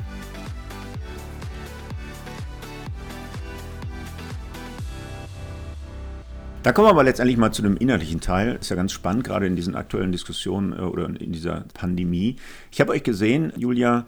Da 6.63 6.73
kommen 6.73 6.87
wir 6.87 6.91
aber 6.91 7.05
letztendlich 7.05 7.37
mal 7.37 7.53
zu 7.53 7.61
dem 7.61 7.77
inhaltlichen 7.77 8.19
Teil. 8.19 8.57
Ist 8.59 8.71
ja 8.71 8.75
ganz 8.75 8.91
spannend, 8.91 9.23
gerade 9.23 9.47
in 9.47 9.55
diesen 9.55 9.77
aktuellen 9.77 10.11
Diskussionen 10.11 10.73
äh, 10.73 10.81
oder 10.81 11.05
in 11.05 11.31
dieser 11.31 11.63
Pandemie. 11.73 12.35
Ich 12.73 12.81
habe 12.81 12.91
euch 12.91 13.03
gesehen, 13.03 13.53
Julia, 13.55 14.05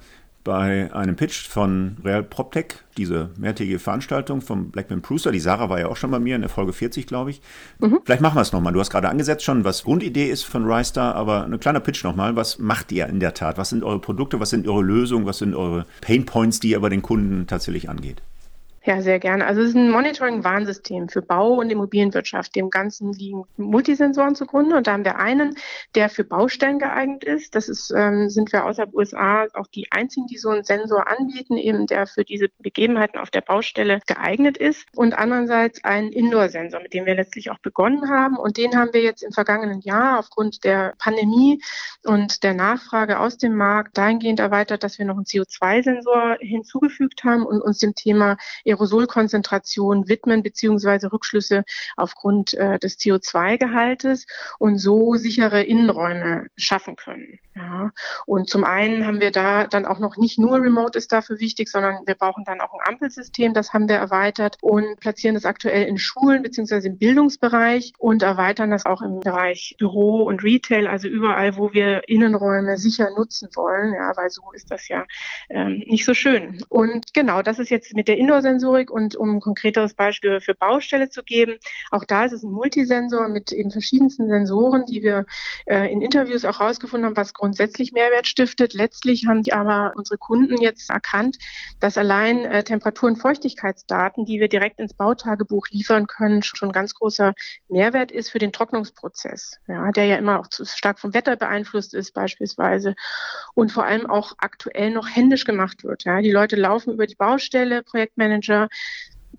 bei 0.48 0.94
einem 0.94 1.18
Pitch 1.18 1.46
von 1.50 1.98
Real 2.06 2.24
PropTech, 2.24 2.76
diese 2.96 3.32
mehrtägige 3.38 3.80
Veranstaltung 3.80 4.40
vom 4.40 4.72
Blackman 4.72 5.02
Prusa. 5.02 5.30
Die 5.30 5.42
Sarah 5.42 5.70
war 5.70 5.78
ja 5.78 5.90
auch 5.90 5.98
schon 5.98 6.10
bei 6.10 6.20
mir 6.20 6.36
in 6.36 6.42
der 6.42 6.50
Folge 6.50 6.72
40, 6.72 7.06
glaube 7.06 7.32
ich. 7.32 7.42
Mhm. 7.80 8.00
Vielleicht 8.06 8.22
machen 8.22 8.38
wir 8.38 8.42
es 8.42 8.54
nochmal. 8.54 8.72
Du 8.72 8.80
hast 8.80 8.90
gerade 8.90 9.10
angesetzt 9.10 9.44
schon, 9.44 9.66
was 9.66 9.84
Grundidee 9.84 10.30
ist 10.30 10.44
von 10.44 10.66
RiStar, 10.66 11.16
aber 11.16 11.44
ein 11.44 11.60
kleiner 11.60 11.82
Pitch 11.82 12.02
nochmal. 12.06 12.38
Was 12.38 12.60
macht 12.60 12.94
ihr 12.94 13.08
in 13.08 13.20
der 13.20 13.34
Tat? 13.34 13.58
Was 13.58 13.70
sind 13.70 13.84
eure 13.84 14.00
Produkte? 14.00 14.40
Was 14.40 14.50
sind 14.50 14.66
eure 14.70 14.84
Lösungen? 14.84 15.26
Was 15.26 15.40
sind 15.40 15.54
eure 15.54 15.86
Painpoints, 16.00 16.62
die 16.62 16.70
ihr 16.70 16.80
bei 16.80 16.90
den 16.90 17.02
Kunden 17.02 17.46
tatsächlich 17.46 17.90
angeht? 17.90 18.22
Ja, 18.88 19.02
sehr 19.02 19.20
gerne. 19.20 19.46
Also 19.46 19.60
es 19.60 19.72
ist 19.72 19.76
ein 19.76 19.92
Monitoring-Warnsystem 19.92 21.10
für 21.10 21.22
Bau- 21.22 21.56
und 21.56 21.70
Immobilienwirtschaft. 21.70 22.56
Dem 22.56 22.70
Ganzen 22.70 23.12
liegen 23.12 23.44
Multisensoren 23.58 24.34
zugrunde 24.34 24.78
und 24.78 24.88
da 24.88 24.94
haben 24.94 25.04
wir 25.04 25.18
einen, 25.18 25.56
der 25.94 26.08
für 26.08 26.24
Baustellen 26.24 26.80
geeignet 26.80 27.26
ist. 27.26 27.54
Das 27.54 27.68
ist, 27.68 27.94
ähm, 27.94 28.30
sind 28.30 28.54
wir 28.54 28.64
außerhalb 28.64 28.94
USA 28.94 29.46
auch 29.56 29.68
die 29.68 29.92
einzigen, 29.92 30.28
die 30.28 30.38
so 30.38 30.52
einen 30.52 30.64
Sensor 30.64 31.06
anbieten, 31.10 31.58
eben 31.58 31.86
der 31.86 32.08
für 32.08 32.24
diese 32.24 32.48
Begebenheiten 32.60 33.20
auf 33.20 33.30
der 33.30 33.42
Baustelle 33.42 34.00
geeignet 34.08 34.56
ist. 34.56 34.86
Und 34.96 35.18
andererseits 35.18 35.84
einen 35.84 36.14
Indoor-Sensor, 36.14 36.80
mit 36.80 36.94
dem 36.94 37.06
wir 37.06 37.16
letztlich 37.16 37.52
auch 37.52 37.60
begonnen 37.60 38.10
haben. 38.10 38.38
Und 38.38 38.56
den 38.56 38.78
haben 38.78 38.94
wir 38.94 39.02
jetzt 39.02 39.22
im 39.22 39.34
vergangenen 39.34 39.82
Jahr 39.82 40.18
aufgrund 40.18 40.64
der 40.64 40.94
Pandemie 40.98 41.62
und 42.06 42.42
der 42.42 42.54
Nachfrage 42.54 43.20
aus 43.20 43.38
dem 43.38 43.54
Markt 43.54 43.98
dahingehend 43.98 44.40
erweitert, 44.40 44.86
dass 44.86 44.98
wir 44.98 45.06
noch 45.06 45.18
einen 45.18 45.26
CO2-Sensor 45.26 46.38
hinzugefügt 46.40 47.26
haben 47.26 47.46
und 47.46 47.62
uns 47.62 47.80
dem 47.80 47.94
Thema 47.94 48.38
Aerosolkonzentration 48.78 50.08
widmen 50.08 50.44
beziehungsweise 50.44 51.12
Rückschlüsse 51.12 51.64
aufgrund 51.96 52.54
äh, 52.54 52.80
des 52.80 53.00
CO2-Gehaltes 53.00 54.28
und 54.60 54.78
so 54.78 55.16
sichere 55.16 55.64
Innenräume 55.64 56.48
schaffen 56.56 56.96
können. 56.96 57.40
Ja. 57.58 57.92
Und 58.26 58.50
zum 58.50 58.64
einen 58.64 59.06
haben 59.08 59.20
wir 59.20 59.32
da 59.32 59.66
dann 59.66 59.86
auch 59.86 59.98
noch 59.98 60.18
nicht 60.18 60.38
nur 60.38 60.62
Remote 60.62 60.98
ist 60.98 61.12
dafür 61.12 61.40
wichtig, 61.40 61.70
sondern 61.70 62.06
wir 62.06 62.14
brauchen 62.14 62.44
dann 62.46 62.62
auch 62.62 62.74
ein 62.74 62.94
Ampelsystem, 62.94 63.54
das 63.54 63.74
haben 63.74 63.90
wir 63.90 63.96
erweitert 63.96 64.58
und 64.62 65.00
platzieren 65.00 65.34
das 65.34 65.46
aktuell 65.46 65.88
in 65.88 65.98
Schulen 65.98 66.44
beziehungsweise 66.44 66.88
im 66.88 66.98
Bildungsbereich 67.00 67.94
und 67.98 68.22
erweitern 68.22 68.70
das 68.70 68.86
auch 68.86 69.02
im 69.02 69.22
Bereich 69.22 69.76
Büro 69.80 70.24
und 70.24 70.44
Retail, 70.44 70.88
also 70.88 71.08
überall, 71.08 71.58
wo 71.58 71.74
wir 71.74 72.08
Innenräume 72.08 72.78
sicher 72.78 73.10
nutzen 73.18 73.50
wollen, 73.56 73.94
ja, 73.94 74.12
weil 74.16 74.30
so 74.30 74.52
ist 74.54 74.70
das 74.70 74.88
ja 74.88 75.06
ähm, 75.50 75.84
nicht 75.88 76.06
so 76.06 76.14
schön. 76.14 76.64
Und 76.70 77.14
genau, 77.14 77.42
das 77.42 77.58
ist 77.58 77.70
jetzt 77.70 77.96
mit 77.96 78.08
der 78.08 78.18
Indoor-Sensorik 78.18 78.92
und 78.92 79.16
um 79.16 79.38
ein 79.38 79.42
konkreteres 79.42 79.96
Beispiel 79.96 80.42
für 80.42 80.54
Baustelle 80.54 81.10
zu 81.10 81.24
geben, 81.24 81.56
auch 81.90 82.04
da 82.04 82.26
ist 82.26 82.34
es 82.34 82.44
ein 82.44 82.52
Multisensor 82.52 83.30
mit 83.30 83.52
eben 83.52 83.72
verschiedensten 83.72 84.28
Sensoren, 84.28 84.86
die 84.86 85.02
wir 85.02 85.26
äh, 85.66 85.92
in 85.92 86.02
Interviews 86.02 86.46
auch 86.46 86.60
herausgefunden 86.60 87.08
haben, 87.08 87.18
was 87.18 87.34
grundsätzlich 87.34 87.47
Mehrwert 87.94 88.28
stiftet. 88.28 88.74
Letztlich 88.74 89.26
haben 89.28 89.44
aber 89.52 89.94
unsere 89.96 90.18
Kunden 90.18 90.62
jetzt 90.62 90.90
erkannt, 90.90 91.38
dass 91.80 91.98
allein 91.98 92.46
äh, 92.46 92.64
Temperatur- 92.64 93.10
und 93.10 93.18
Feuchtigkeitsdaten, 93.18 94.26
die 94.26 94.40
wir 94.40 94.48
direkt 94.48 94.80
ins 94.80 94.94
Bautagebuch 94.94 95.68
liefern 95.70 96.08
können, 96.08 96.44
schon 96.44 96.72
ganz 96.72 96.94
großer 96.94 97.34
Mehrwert 97.70 98.12
ist 98.12 98.30
für 98.30 98.40
den 98.40 98.52
Trocknungsprozess, 98.52 99.60
ja, 99.68 99.92
der 99.92 100.06
ja 100.06 100.16
immer 100.18 100.40
auch 100.40 100.48
zu 100.48 100.66
stark 100.66 101.00
vom 101.00 101.14
Wetter 101.14 101.36
beeinflusst 101.36 101.94
ist 101.94 102.14
beispielsweise 102.14 102.96
und 103.54 103.72
vor 103.72 103.86
allem 103.86 104.06
auch 104.06 104.34
aktuell 104.38 104.92
noch 104.92 105.08
händisch 105.08 105.46
gemacht 105.46 105.84
wird. 105.84 106.04
Ja. 106.04 106.22
Die 106.22 106.32
Leute 106.32 106.56
laufen 106.56 106.94
über 106.94 107.08
die 107.08 107.16
Baustelle, 107.16 107.84
Projektmanager 107.84 108.70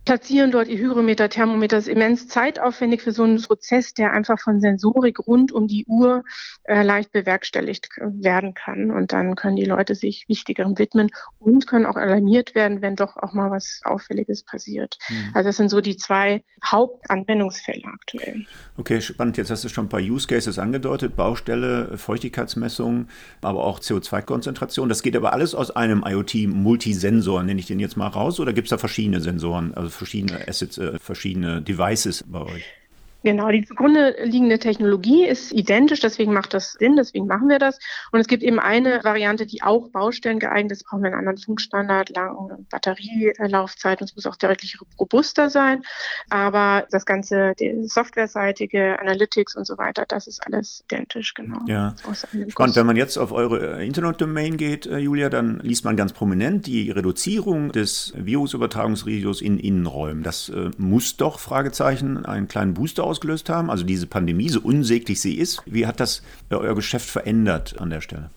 platzieren 0.04 0.50
dort 0.50 0.68
ihr 0.68 0.78
Hygrometer, 0.78 1.28
Thermometer. 1.28 1.76
Das 1.76 1.86
ist 1.86 1.92
immens 1.92 2.28
zeitaufwendig 2.28 3.02
für 3.02 3.12
so 3.12 3.24
einen 3.24 3.42
Prozess, 3.42 3.94
der 3.94 4.12
einfach 4.12 4.38
von 4.40 4.60
Sensorik 4.60 5.18
rund 5.26 5.52
um 5.52 5.66
die 5.66 5.84
Uhr 5.86 6.24
äh, 6.64 6.82
leicht 6.82 7.12
bewerkstelligt 7.12 7.88
werden 8.00 8.54
kann. 8.54 8.90
Und 8.90 9.12
dann 9.12 9.34
können 9.34 9.56
die 9.56 9.64
Leute 9.64 9.94
sich 9.94 10.24
Wichtigerem 10.28 10.78
widmen 10.78 11.10
und 11.38 11.66
können 11.66 11.86
auch 11.86 11.96
alarmiert 11.96 12.54
werden, 12.54 12.80
wenn 12.80 12.96
doch 12.96 13.16
auch 13.16 13.32
mal 13.32 13.50
was 13.50 13.80
Auffälliges 13.84 14.44
passiert. 14.44 14.98
Mhm. 15.08 15.30
Also 15.34 15.48
das 15.48 15.56
sind 15.56 15.68
so 15.68 15.80
die 15.80 15.96
zwei 15.96 16.42
Hauptanwendungsfälle 16.64 17.84
aktuell. 17.84 18.46
Okay, 18.76 19.00
spannend. 19.00 19.36
Jetzt 19.36 19.50
hast 19.50 19.64
du 19.64 19.68
schon 19.68 19.86
ein 19.86 19.88
paar 19.88 20.00
Use 20.00 20.26
Cases 20.26 20.58
angedeutet. 20.58 21.16
Baustelle, 21.16 21.98
Feuchtigkeitsmessung, 21.98 23.08
aber 23.42 23.64
auch 23.64 23.80
CO2-Konzentration. 23.80 24.88
Das 24.88 25.02
geht 25.02 25.16
aber 25.16 25.32
alles 25.32 25.54
aus 25.54 25.70
einem 25.70 26.04
IoT-Multisensor, 26.06 27.42
nenne 27.42 27.60
ich 27.60 27.66
den 27.66 27.80
jetzt 27.80 27.96
mal 27.96 28.08
raus, 28.08 28.40
oder 28.40 28.52
gibt 28.52 28.66
es 28.66 28.70
da 28.70 28.78
verschiedene 28.78 29.20
Sensoren? 29.20 29.74
Also 29.74 29.88
verschiedene 29.98 30.46
Assets, 30.48 30.78
äh, 30.78 30.98
verschiedene 30.98 31.60
Devices 31.60 32.24
bei 32.26 32.40
euch? 32.40 32.64
Genau, 33.24 33.50
die 33.50 33.64
zugrunde 33.64 34.14
liegende 34.22 34.60
Technologie 34.60 35.26
ist 35.26 35.52
identisch, 35.52 36.00
deswegen 36.00 36.32
macht 36.32 36.54
das 36.54 36.74
Sinn, 36.74 36.94
deswegen 36.94 37.26
machen 37.26 37.48
wir 37.48 37.58
das. 37.58 37.78
Und 38.12 38.20
es 38.20 38.28
gibt 38.28 38.44
eben 38.44 38.60
eine 38.60 39.02
Variante, 39.02 39.44
die 39.44 39.62
auch 39.62 39.88
Baustellen 39.88 40.38
geeignet 40.38 40.72
ist, 40.72 40.84
brauchen 40.84 41.02
wir 41.02 41.08
einen 41.08 41.18
anderen 41.18 41.38
Funkstandard, 41.38 42.10
lange 42.10 42.58
Batterielaufzeit, 42.70 44.00
und 44.00 44.08
es 44.08 44.14
muss 44.14 44.26
auch 44.26 44.36
deutlich 44.36 44.78
robuster 45.00 45.50
sein. 45.50 45.82
Aber 46.30 46.86
das 46.92 47.06
ganze, 47.06 47.54
die 47.58 47.88
softwareseitige, 47.88 49.00
Analytics 49.00 49.56
und 49.56 49.66
so 49.66 49.76
weiter, 49.78 50.04
das 50.06 50.28
ist 50.28 50.46
alles 50.46 50.84
identisch, 50.84 51.34
genau. 51.34 51.58
Ja, 51.66 51.96
spannend. 52.48 52.76
Wenn 52.76 52.86
man 52.86 52.96
jetzt 52.96 53.16
auf 53.16 53.32
eure 53.32 53.78
äh, 53.78 53.86
Internetdomain 53.86 54.56
geht, 54.56 54.86
äh, 54.86 54.98
Julia, 54.98 55.28
dann 55.28 55.58
liest 55.60 55.84
man 55.84 55.96
ganz 55.96 56.12
prominent 56.12 56.66
die 56.68 56.92
Reduzierung 56.92 57.72
des 57.72 58.12
Virusübertragungsrisikos 58.16 59.40
in 59.40 59.58
Innenräumen. 59.58 60.22
Das 60.22 60.50
äh, 60.50 60.70
muss 60.78 61.16
doch, 61.16 61.40
Fragezeichen, 61.40 62.24
einen 62.24 62.46
kleinen 62.46 62.74
Booster 62.74 63.07
ausgelöst 63.08 63.48
haben, 63.48 63.70
also 63.70 63.84
diese 63.84 64.06
Pandemie, 64.06 64.48
so 64.48 64.60
unsäglich 64.60 65.20
sie 65.20 65.38
ist. 65.38 65.62
Wie 65.66 65.86
hat 65.86 66.00
das 66.00 66.22
euer 66.50 66.74
Geschäft 66.74 67.08
verändert 67.08 67.80
an 67.80 67.90
der 67.90 68.00
Stelle? 68.00 68.30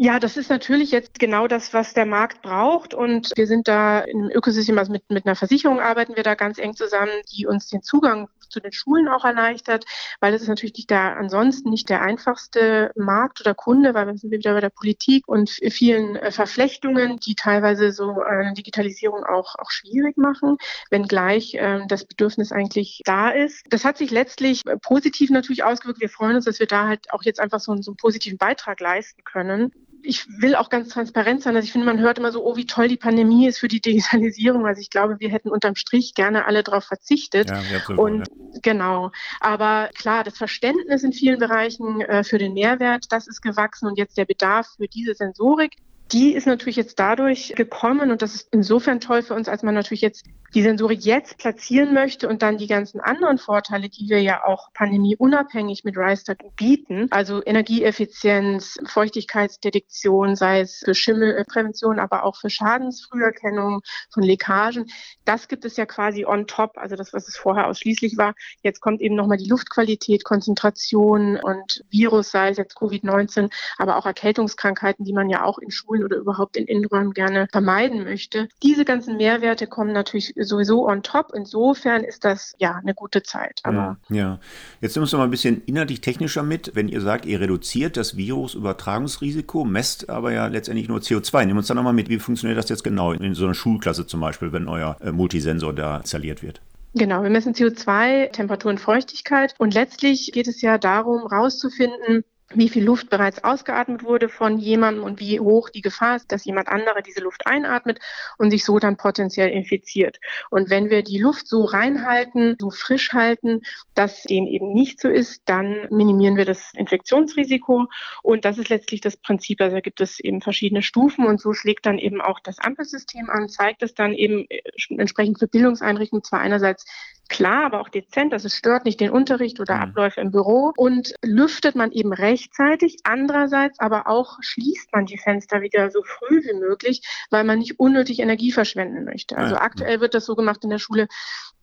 Ja, 0.00 0.20
das 0.20 0.36
ist 0.36 0.48
natürlich 0.48 0.92
jetzt 0.92 1.18
genau 1.18 1.48
das, 1.48 1.74
was 1.74 1.92
der 1.92 2.06
Markt 2.06 2.40
braucht. 2.42 2.94
Und 2.94 3.32
wir 3.34 3.48
sind 3.48 3.66
da 3.66 3.98
im 3.98 4.30
Ökosystem, 4.30 4.78
also 4.78 4.92
mit, 4.92 5.02
mit 5.10 5.26
einer 5.26 5.34
Versicherung 5.34 5.80
arbeiten 5.80 6.14
wir 6.14 6.22
da 6.22 6.36
ganz 6.36 6.58
eng 6.58 6.76
zusammen, 6.76 7.10
die 7.32 7.46
uns 7.46 7.66
den 7.66 7.82
Zugang 7.82 8.28
zu 8.48 8.60
den 8.60 8.72
Schulen 8.72 9.08
auch 9.08 9.24
erleichtert, 9.24 9.84
weil 10.20 10.32
das 10.32 10.42
ist 10.42 10.48
natürlich 10.48 10.74
nicht 10.74 10.90
der, 10.90 11.16
ansonsten 11.16 11.70
nicht 11.70 11.88
der 11.88 12.02
einfachste 12.02 12.92
Markt 12.96 13.40
oder 13.40 13.54
Kunde, 13.54 13.94
weil 13.94 14.06
wir 14.06 14.16
sind 14.16 14.30
wieder 14.30 14.54
bei 14.54 14.60
der 14.60 14.70
Politik 14.70 15.26
und 15.28 15.50
vielen 15.50 16.16
äh, 16.16 16.30
Verflechtungen, 16.30 17.18
die 17.18 17.34
teilweise 17.34 17.92
so 17.92 18.20
eine 18.20 18.54
Digitalisierung 18.54 19.24
auch, 19.24 19.54
auch 19.56 19.70
schwierig 19.70 20.16
machen, 20.16 20.56
wenngleich 20.90 21.54
äh, 21.54 21.80
das 21.86 22.04
Bedürfnis 22.04 22.52
eigentlich 22.52 23.02
da 23.04 23.30
ist. 23.30 23.64
Das 23.70 23.84
hat 23.84 23.98
sich 23.98 24.10
letztlich 24.10 24.66
äh, 24.66 24.76
positiv 24.76 25.30
natürlich 25.30 25.64
ausgewirkt. 25.64 26.00
Wir 26.00 26.08
freuen 26.08 26.36
uns, 26.36 26.44
dass 26.44 26.60
wir 26.60 26.66
da 26.66 26.88
halt 26.88 27.12
auch 27.12 27.22
jetzt 27.22 27.40
einfach 27.40 27.60
so, 27.60 27.76
so 27.80 27.92
einen 27.92 27.96
positiven 27.96 28.38
Beitrag 28.38 28.80
leisten 28.80 29.22
können 29.24 29.72
ich 30.02 30.26
will 30.40 30.54
auch 30.54 30.70
ganz 30.70 30.88
transparent 30.88 31.42
sein. 31.42 31.56
Also 31.56 31.66
ich 31.66 31.72
finde, 31.72 31.86
man 31.86 31.98
hört 31.98 32.18
immer 32.18 32.32
so, 32.32 32.44
oh, 32.44 32.56
wie 32.56 32.66
toll 32.66 32.88
die 32.88 32.96
Pandemie 32.96 33.46
ist 33.46 33.58
für 33.58 33.68
die 33.68 33.80
Digitalisierung. 33.80 34.66
Also 34.66 34.80
ich 34.80 34.90
glaube, 34.90 35.20
wir 35.20 35.30
hätten 35.30 35.48
unterm 35.48 35.76
Strich 35.76 36.14
gerne 36.14 36.46
alle 36.46 36.62
darauf 36.62 36.84
verzichtet. 36.84 37.50
Ja, 37.50 37.96
und 37.96 38.28
ja. 38.28 38.60
genau. 38.62 39.10
Aber 39.40 39.90
klar, 39.94 40.24
das 40.24 40.36
Verständnis 40.36 41.02
in 41.02 41.12
vielen 41.12 41.38
Bereichen 41.38 42.00
äh, 42.00 42.24
für 42.24 42.38
den 42.38 42.54
Mehrwert, 42.54 43.06
das 43.10 43.26
ist 43.26 43.40
gewachsen 43.40 43.86
und 43.86 43.98
jetzt 43.98 44.16
der 44.16 44.24
Bedarf 44.24 44.74
für 44.76 44.88
diese 44.88 45.14
Sensorik 45.14 45.76
die 46.12 46.34
ist 46.34 46.46
natürlich 46.46 46.76
jetzt 46.76 46.98
dadurch 46.98 47.52
gekommen 47.54 48.10
und 48.10 48.22
das 48.22 48.34
ist 48.34 48.48
insofern 48.50 49.00
toll 49.00 49.22
für 49.22 49.34
uns, 49.34 49.48
als 49.48 49.62
man 49.62 49.74
natürlich 49.74 50.00
jetzt 50.00 50.24
die 50.54 50.62
Sensorik 50.62 51.04
jetzt 51.04 51.36
platzieren 51.38 51.92
möchte 51.92 52.28
und 52.28 52.42
dann 52.42 52.56
die 52.56 52.66
ganzen 52.66 53.00
anderen 53.00 53.38
Vorteile, 53.38 53.88
die 53.88 54.08
wir 54.08 54.22
ja 54.22 54.44
auch 54.44 54.72
pandemieunabhängig 54.72 55.84
mit 55.84 55.96
RiseTag 55.96 56.38
bieten, 56.56 57.08
also 57.10 57.44
Energieeffizienz, 57.44 58.78
Feuchtigkeitsdetektion, 58.86 60.36
sei 60.36 60.60
es 60.60 60.80
für 60.84 60.94
Schimmelprävention, 60.94 61.98
aber 61.98 62.24
auch 62.24 62.36
für 62.36 62.48
Schadensfrüherkennung 62.48 63.82
von 64.10 64.22
Leckagen, 64.22 64.86
das 65.26 65.48
gibt 65.48 65.66
es 65.66 65.76
ja 65.76 65.84
quasi 65.84 66.24
on 66.24 66.46
top, 66.46 66.78
also 66.78 66.96
das, 66.96 67.12
was 67.12 67.28
es 67.28 67.36
vorher 67.36 67.66
ausschließlich 67.66 68.16
war. 68.16 68.34
Jetzt 68.62 68.80
kommt 68.80 69.02
eben 69.02 69.14
nochmal 69.14 69.36
die 69.36 69.48
Luftqualität, 69.48 70.24
Konzentration 70.24 71.38
und 71.38 71.84
Virus, 71.90 72.30
sei 72.30 72.48
es 72.48 72.56
jetzt 72.56 72.78
Covid-19, 72.78 73.50
aber 73.76 73.96
auch 73.96 74.06
Erkältungskrankheiten, 74.06 75.04
die 75.04 75.12
man 75.12 75.28
ja 75.28 75.44
auch 75.44 75.58
in 75.58 75.70
Schulen 75.70 75.97
Schulen 75.98 76.04
oder 76.04 76.16
überhaupt 76.16 76.56
in 76.56 76.66
Innenräumen 76.66 77.12
gerne 77.12 77.46
vermeiden 77.50 78.04
möchte. 78.04 78.48
Diese 78.62 78.84
ganzen 78.84 79.16
Mehrwerte 79.16 79.66
kommen 79.66 79.92
natürlich 79.92 80.34
sowieso 80.36 80.86
on 80.88 81.02
top. 81.02 81.32
Insofern 81.34 82.04
ist 82.04 82.24
das 82.24 82.54
ja 82.58 82.76
eine 82.76 82.94
gute 82.94 83.22
Zeit. 83.22 83.60
Aber 83.64 83.98
ja, 84.08 84.16
ja. 84.16 84.40
Jetzt 84.80 84.96
nimmst 84.96 85.12
du 85.12 85.16
mal 85.16 85.24
ein 85.24 85.30
bisschen 85.30 85.62
inhaltlich 85.66 86.00
technischer 86.00 86.42
mit. 86.42 86.72
Wenn 86.74 86.88
ihr 86.88 87.00
sagt, 87.00 87.26
ihr 87.26 87.40
reduziert 87.40 87.96
das 87.96 88.16
Virusübertragungsrisiko, 88.16 89.64
messt 89.64 90.08
aber 90.08 90.32
ja 90.32 90.46
letztendlich 90.46 90.88
nur 90.88 91.00
CO2. 91.00 91.46
Nimm 91.46 91.56
uns 91.56 91.66
da 91.66 91.74
nochmal 91.74 91.92
mit, 91.92 92.08
wie 92.08 92.18
funktioniert 92.18 92.58
das 92.58 92.68
jetzt 92.68 92.84
genau 92.84 93.12
in 93.12 93.34
so 93.34 93.44
einer 93.44 93.54
Schulklasse 93.54 94.06
zum 94.06 94.20
Beispiel, 94.20 94.52
wenn 94.52 94.68
euer 94.68 94.96
äh, 95.00 95.12
Multisensor 95.12 95.72
da 95.72 95.98
installiert 95.98 96.42
wird? 96.42 96.60
Genau, 96.94 97.22
wir 97.22 97.30
messen 97.30 97.54
CO2, 97.54 98.30
Temperatur 98.32 98.70
und 98.70 98.80
Feuchtigkeit. 98.80 99.54
Und 99.58 99.74
letztlich 99.74 100.30
geht 100.32 100.48
es 100.48 100.62
ja 100.62 100.78
darum, 100.78 101.28
herauszufinden, 101.28 102.24
wie 102.54 102.68
viel 102.68 102.84
Luft 102.84 103.10
bereits 103.10 103.44
ausgeatmet 103.44 104.02
wurde 104.02 104.28
von 104.28 104.58
jemandem 104.58 105.04
und 105.04 105.20
wie 105.20 105.38
hoch 105.38 105.68
die 105.68 105.82
Gefahr 105.82 106.16
ist, 106.16 106.32
dass 106.32 106.46
jemand 106.46 106.68
anderer 106.68 107.02
diese 107.02 107.20
Luft 107.20 107.46
einatmet 107.46 108.00
und 108.38 108.50
sich 108.50 108.64
so 108.64 108.78
dann 108.78 108.96
potenziell 108.96 109.50
infiziert. 109.50 110.18
Und 110.50 110.70
wenn 110.70 110.88
wir 110.88 111.02
die 111.02 111.18
Luft 111.18 111.46
so 111.46 111.64
reinhalten, 111.64 112.56
so 112.58 112.70
frisch 112.70 113.12
halten, 113.12 113.60
dass 113.94 114.22
dem 114.22 114.46
eben 114.46 114.72
nicht 114.72 115.00
so 115.00 115.08
ist, 115.08 115.42
dann 115.44 115.88
minimieren 115.90 116.36
wir 116.36 116.46
das 116.46 116.72
Infektionsrisiko. 116.74 117.86
Und 118.22 118.44
das 118.44 118.56
ist 118.56 118.70
letztlich 118.70 119.02
das 119.02 119.18
Prinzip. 119.18 119.60
Also 119.60 119.76
da 119.76 119.80
gibt 119.80 120.00
es 120.00 120.18
eben 120.18 120.40
verschiedene 120.40 120.82
Stufen 120.82 121.26
und 121.26 121.40
so 121.40 121.52
schlägt 121.52 121.84
dann 121.84 121.98
eben 121.98 122.22
auch 122.22 122.40
das 122.40 122.58
Ampelsystem 122.58 123.28
an, 123.28 123.48
zeigt 123.48 123.82
es 123.82 123.94
dann 123.94 124.14
eben 124.14 124.46
äh, 124.48 124.62
entsprechend 124.88 125.38
für 125.38 125.48
Bildungseinrichtungen 125.48 126.24
zwar 126.24 126.40
einerseits 126.40 126.86
klar, 127.28 127.66
aber 127.66 127.80
auch 127.80 127.88
dezent, 127.88 128.32
dass 128.32 128.44
es 128.44 128.56
stört 128.56 128.84
nicht 128.84 129.00
den 129.00 129.10
Unterricht 129.10 129.60
oder 129.60 129.76
mhm. 129.76 129.82
Abläufe 129.82 130.20
im 130.20 130.30
Büro 130.30 130.72
und 130.76 131.14
lüftet 131.22 131.74
man 131.74 131.92
eben 131.92 132.12
rechtzeitig. 132.12 132.98
Andererseits 133.04 133.78
aber 133.80 134.06
auch 134.06 134.38
schließt 134.40 134.92
man 134.92 135.06
die 135.06 135.18
Fenster 135.18 135.60
wieder 135.60 135.90
so 135.90 136.02
früh 136.02 136.42
wie 136.44 136.58
möglich, 136.58 137.02
weil 137.30 137.44
man 137.44 137.58
nicht 137.58 137.78
unnötig 137.78 138.20
Energie 138.20 138.52
verschwenden 138.52 139.04
möchte. 139.04 139.36
Also 139.36 139.54
ja. 139.54 139.60
aktuell 139.60 140.00
wird 140.00 140.14
das 140.14 140.24
so 140.24 140.34
gemacht 140.34 140.64
in 140.64 140.70
der 140.70 140.78
Schule, 140.78 141.08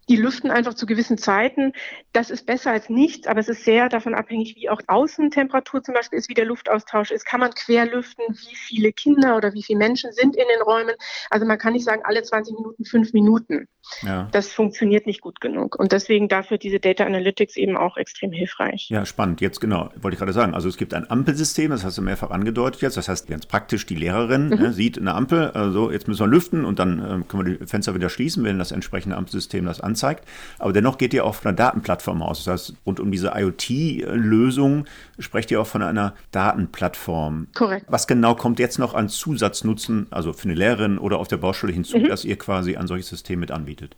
Die 0.10 0.16
lüften 0.16 0.52
einfach 0.52 0.74
zu 0.74 0.86
gewissen 0.86 1.18
Zeiten. 1.18 1.74
Das 2.14 2.30
ist 2.30 2.46
besser 2.46 2.72
als 2.72 2.90
nichts, 2.90 3.28
aber 3.28 3.40
es 3.40 3.50
ist 3.50 3.64
sehr 3.64 3.90
davon 3.90 4.14
abhängig, 4.14 4.56
wie 4.56 4.70
auch 4.70 4.82
Außentemperatur 4.88 5.84
zum 5.84 5.94
Beispiel 5.94 6.20
ist, 6.20 6.30
wie 6.30 6.34
der 6.34 6.46
Luftaustausch 6.46 7.12
ist. 7.12 7.26
Kann 7.26 7.40
man 7.40 7.52
quer 7.54 7.86
lüften, 7.86 8.24
wie 8.30 8.56
viele 8.56 8.92
Kinder 8.92 9.36
oder 9.36 9.54
wie 9.54 9.64
viele 9.64 9.80
Menschen 9.80 10.12
sind 10.12 10.36
in 10.36 10.46
den 10.54 10.62
Räumen? 10.62 10.96
Also 11.30 11.46
man 11.46 11.58
kann 11.58 11.74
nicht 11.74 11.86
sagen, 11.86 12.02
alle 12.04 12.24
20 12.24 12.56
Minuten, 12.56 12.86
fünf 12.86 13.14
Minuten. 13.14 13.68
Ja. 14.02 14.28
Das 14.32 14.52
funktioniert 14.52 15.06
nicht 15.06 15.22
gut 15.22 15.42
genug. 15.42 15.76
Und 15.78 15.92
deswegen 15.92 16.28
dafür 16.28 16.58
diese 16.58 16.80
Data 16.80 17.06
Analytics 17.06 17.56
eben 17.56 17.78
auch 17.78 17.98
extrem 17.98 18.32
hilfreich. 18.32 18.88
Ja, 18.90 19.06
spannend. 19.06 19.42
Jetzt 19.42 19.62
genau, 19.62 19.90
wollte 19.96 20.16
ich 20.16 20.20
gerade 20.20 20.34
sagen. 20.34 20.54
Also 20.54 20.70
es 20.70 20.78
gibt 20.78 20.94
ein 20.94 21.10
Ampelsystem, 21.10 21.72
das 21.72 21.84
hast 21.84 21.98
du 21.98 22.02
mehrfach 22.02 22.32
angedeutet 22.32 22.82
jetzt. 22.82 22.98
Das 22.98 23.10
heißt, 23.10 23.28
ganz 23.28 23.46
praktisch, 23.46 23.86
die 23.86 23.96
Lehrerin 23.96 24.50
mhm. 24.50 24.56
ne, 24.56 24.74
sieht 24.74 24.98
eine 24.98 25.14
Ampel, 25.14 25.52
also 25.52 25.92
jetzt 25.92 26.08
müssen 26.08 26.22
wir 26.22 26.28
lüften 26.28 26.66
und 26.66 26.80
dann 26.80 27.00
äh, 27.00 27.24
können 27.28 27.46
wir 27.46 27.58
die 27.58 27.66
Fenster 27.66 27.96
wieder 27.96 28.10
schließen, 28.10 28.44
wenn 28.44 28.60
das 28.60 28.72
entsprechende 28.72 29.16
Ampelsystem 29.18 29.66
das 29.66 29.82
anzeigt. 29.96 30.28
Aber 30.60 30.74
dennoch 30.74 30.98
geht 30.98 31.14
ihr 31.14 31.26
auch 31.26 31.36
von 31.36 31.50
einer 31.50 31.56
Datenplattform 31.56 32.22
aus. 32.22 32.44
Das 32.44 32.54
heißt, 32.54 32.74
rund 32.86 33.00
um 33.00 33.12
diese 33.12 33.32
IoT-Lösung 33.36 34.86
sprecht 35.18 35.52
ihr 35.52 35.62
auch 35.62 35.68
von 35.68 35.82
einer 35.82 36.14
Datenplattform. 36.32 37.48
Korrekt. 37.54 37.86
Was 37.90 38.08
genau 38.08 38.36
kommt 38.36 38.60
jetzt 38.60 38.78
noch 38.78 38.94
an 38.94 39.10
Zusatznutzen, 39.10 40.08
also 40.12 40.34
für 40.34 40.46
eine 40.46 40.56
Lehrerin 40.56 40.98
oder 40.98 41.20
auf 41.20 41.28
der 41.28 41.38
Baustelle 41.38 41.74
hinzu, 41.74 41.98
mhm. 41.98 42.10
dass 42.10 42.26
ihr 42.26 42.38
quasi 42.38 42.76
ein 42.76 42.88
solches 42.88 43.08
System 43.08 43.40
mit 43.40 43.52
anbietet? 43.52 43.96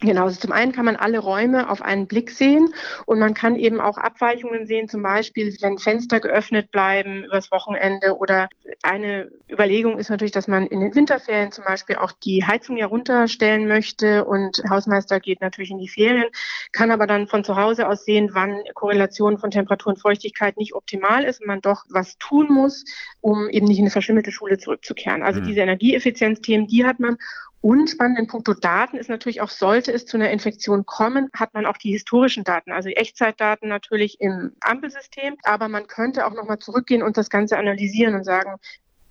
Genau, 0.00 0.24
also 0.24 0.38
zum 0.38 0.52
einen 0.52 0.70
kann 0.70 0.84
man 0.84 0.94
alle 0.94 1.18
Räume 1.18 1.68
auf 1.68 1.82
einen 1.82 2.06
Blick 2.06 2.30
sehen 2.30 2.72
und 3.06 3.18
man 3.18 3.34
kann 3.34 3.56
eben 3.56 3.80
auch 3.80 3.98
Abweichungen 3.98 4.66
sehen, 4.66 4.88
zum 4.88 5.02
Beispiel, 5.02 5.56
wenn 5.60 5.78
Fenster 5.78 6.20
geöffnet 6.20 6.70
bleiben 6.70 7.24
übers 7.24 7.50
Wochenende 7.50 8.16
oder 8.16 8.48
eine 8.82 9.28
Überlegung 9.50 9.98
ist 9.98 10.08
natürlich, 10.08 10.30
dass 10.30 10.46
man 10.46 10.66
in 10.66 10.80
den 10.80 10.94
Winterferien 10.94 11.50
zum 11.50 11.64
Beispiel 11.64 11.96
auch 11.96 12.12
die 12.12 12.44
Heizung 12.46 12.76
ja 12.76 12.86
runterstellen 12.86 13.66
möchte 13.66 14.24
und 14.24 14.62
Hausmeister 14.70 15.18
geht 15.18 15.40
natürlich 15.40 15.72
in 15.72 15.78
die 15.78 15.88
Ferien, 15.88 16.28
kann 16.70 16.92
aber 16.92 17.08
dann 17.08 17.26
von 17.26 17.42
zu 17.42 17.56
Hause 17.56 17.88
aus 17.88 18.04
sehen, 18.04 18.30
wann 18.34 18.62
Korrelation 18.74 19.38
von 19.38 19.50
Temperatur 19.50 19.94
und 19.94 20.00
Feuchtigkeit 20.00 20.58
nicht 20.58 20.74
optimal 20.74 21.24
ist 21.24 21.40
und 21.40 21.48
man 21.48 21.60
doch 21.60 21.84
was 21.88 22.18
tun 22.18 22.46
muss, 22.50 22.84
um 23.20 23.48
eben 23.48 23.66
nicht 23.66 23.78
in 23.78 23.84
eine 23.84 23.90
verschimmelte 23.90 24.30
Schule 24.30 24.58
zurückzukehren. 24.58 25.24
Also 25.24 25.40
mhm. 25.40 25.46
diese 25.46 25.60
Energieeffizienzthemen, 25.60 26.68
die 26.68 26.86
hat 26.86 27.00
man 27.00 27.16
und 27.60 27.90
spannend 27.90 28.18
in 28.18 28.26
puncto 28.28 28.54
Daten 28.54 28.96
ist 28.96 29.10
natürlich 29.10 29.40
auch, 29.40 29.50
sollte 29.50 29.92
es 29.92 30.06
zu 30.06 30.16
einer 30.16 30.30
Infektion 30.30 30.86
kommen, 30.86 31.28
hat 31.34 31.54
man 31.54 31.66
auch 31.66 31.76
die 31.76 31.90
historischen 31.90 32.44
Daten, 32.44 32.70
also 32.70 32.88
Echtzeitdaten 32.88 33.68
natürlich 33.68 34.20
im 34.20 34.52
Ampelsystem. 34.60 35.36
Aber 35.42 35.68
man 35.68 35.88
könnte 35.88 36.26
auch 36.26 36.34
nochmal 36.34 36.58
zurückgehen 36.60 37.02
und 37.02 37.16
das 37.16 37.30
Ganze 37.30 37.58
analysieren 37.58 38.14
und 38.14 38.24
sagen, 38.24 38.56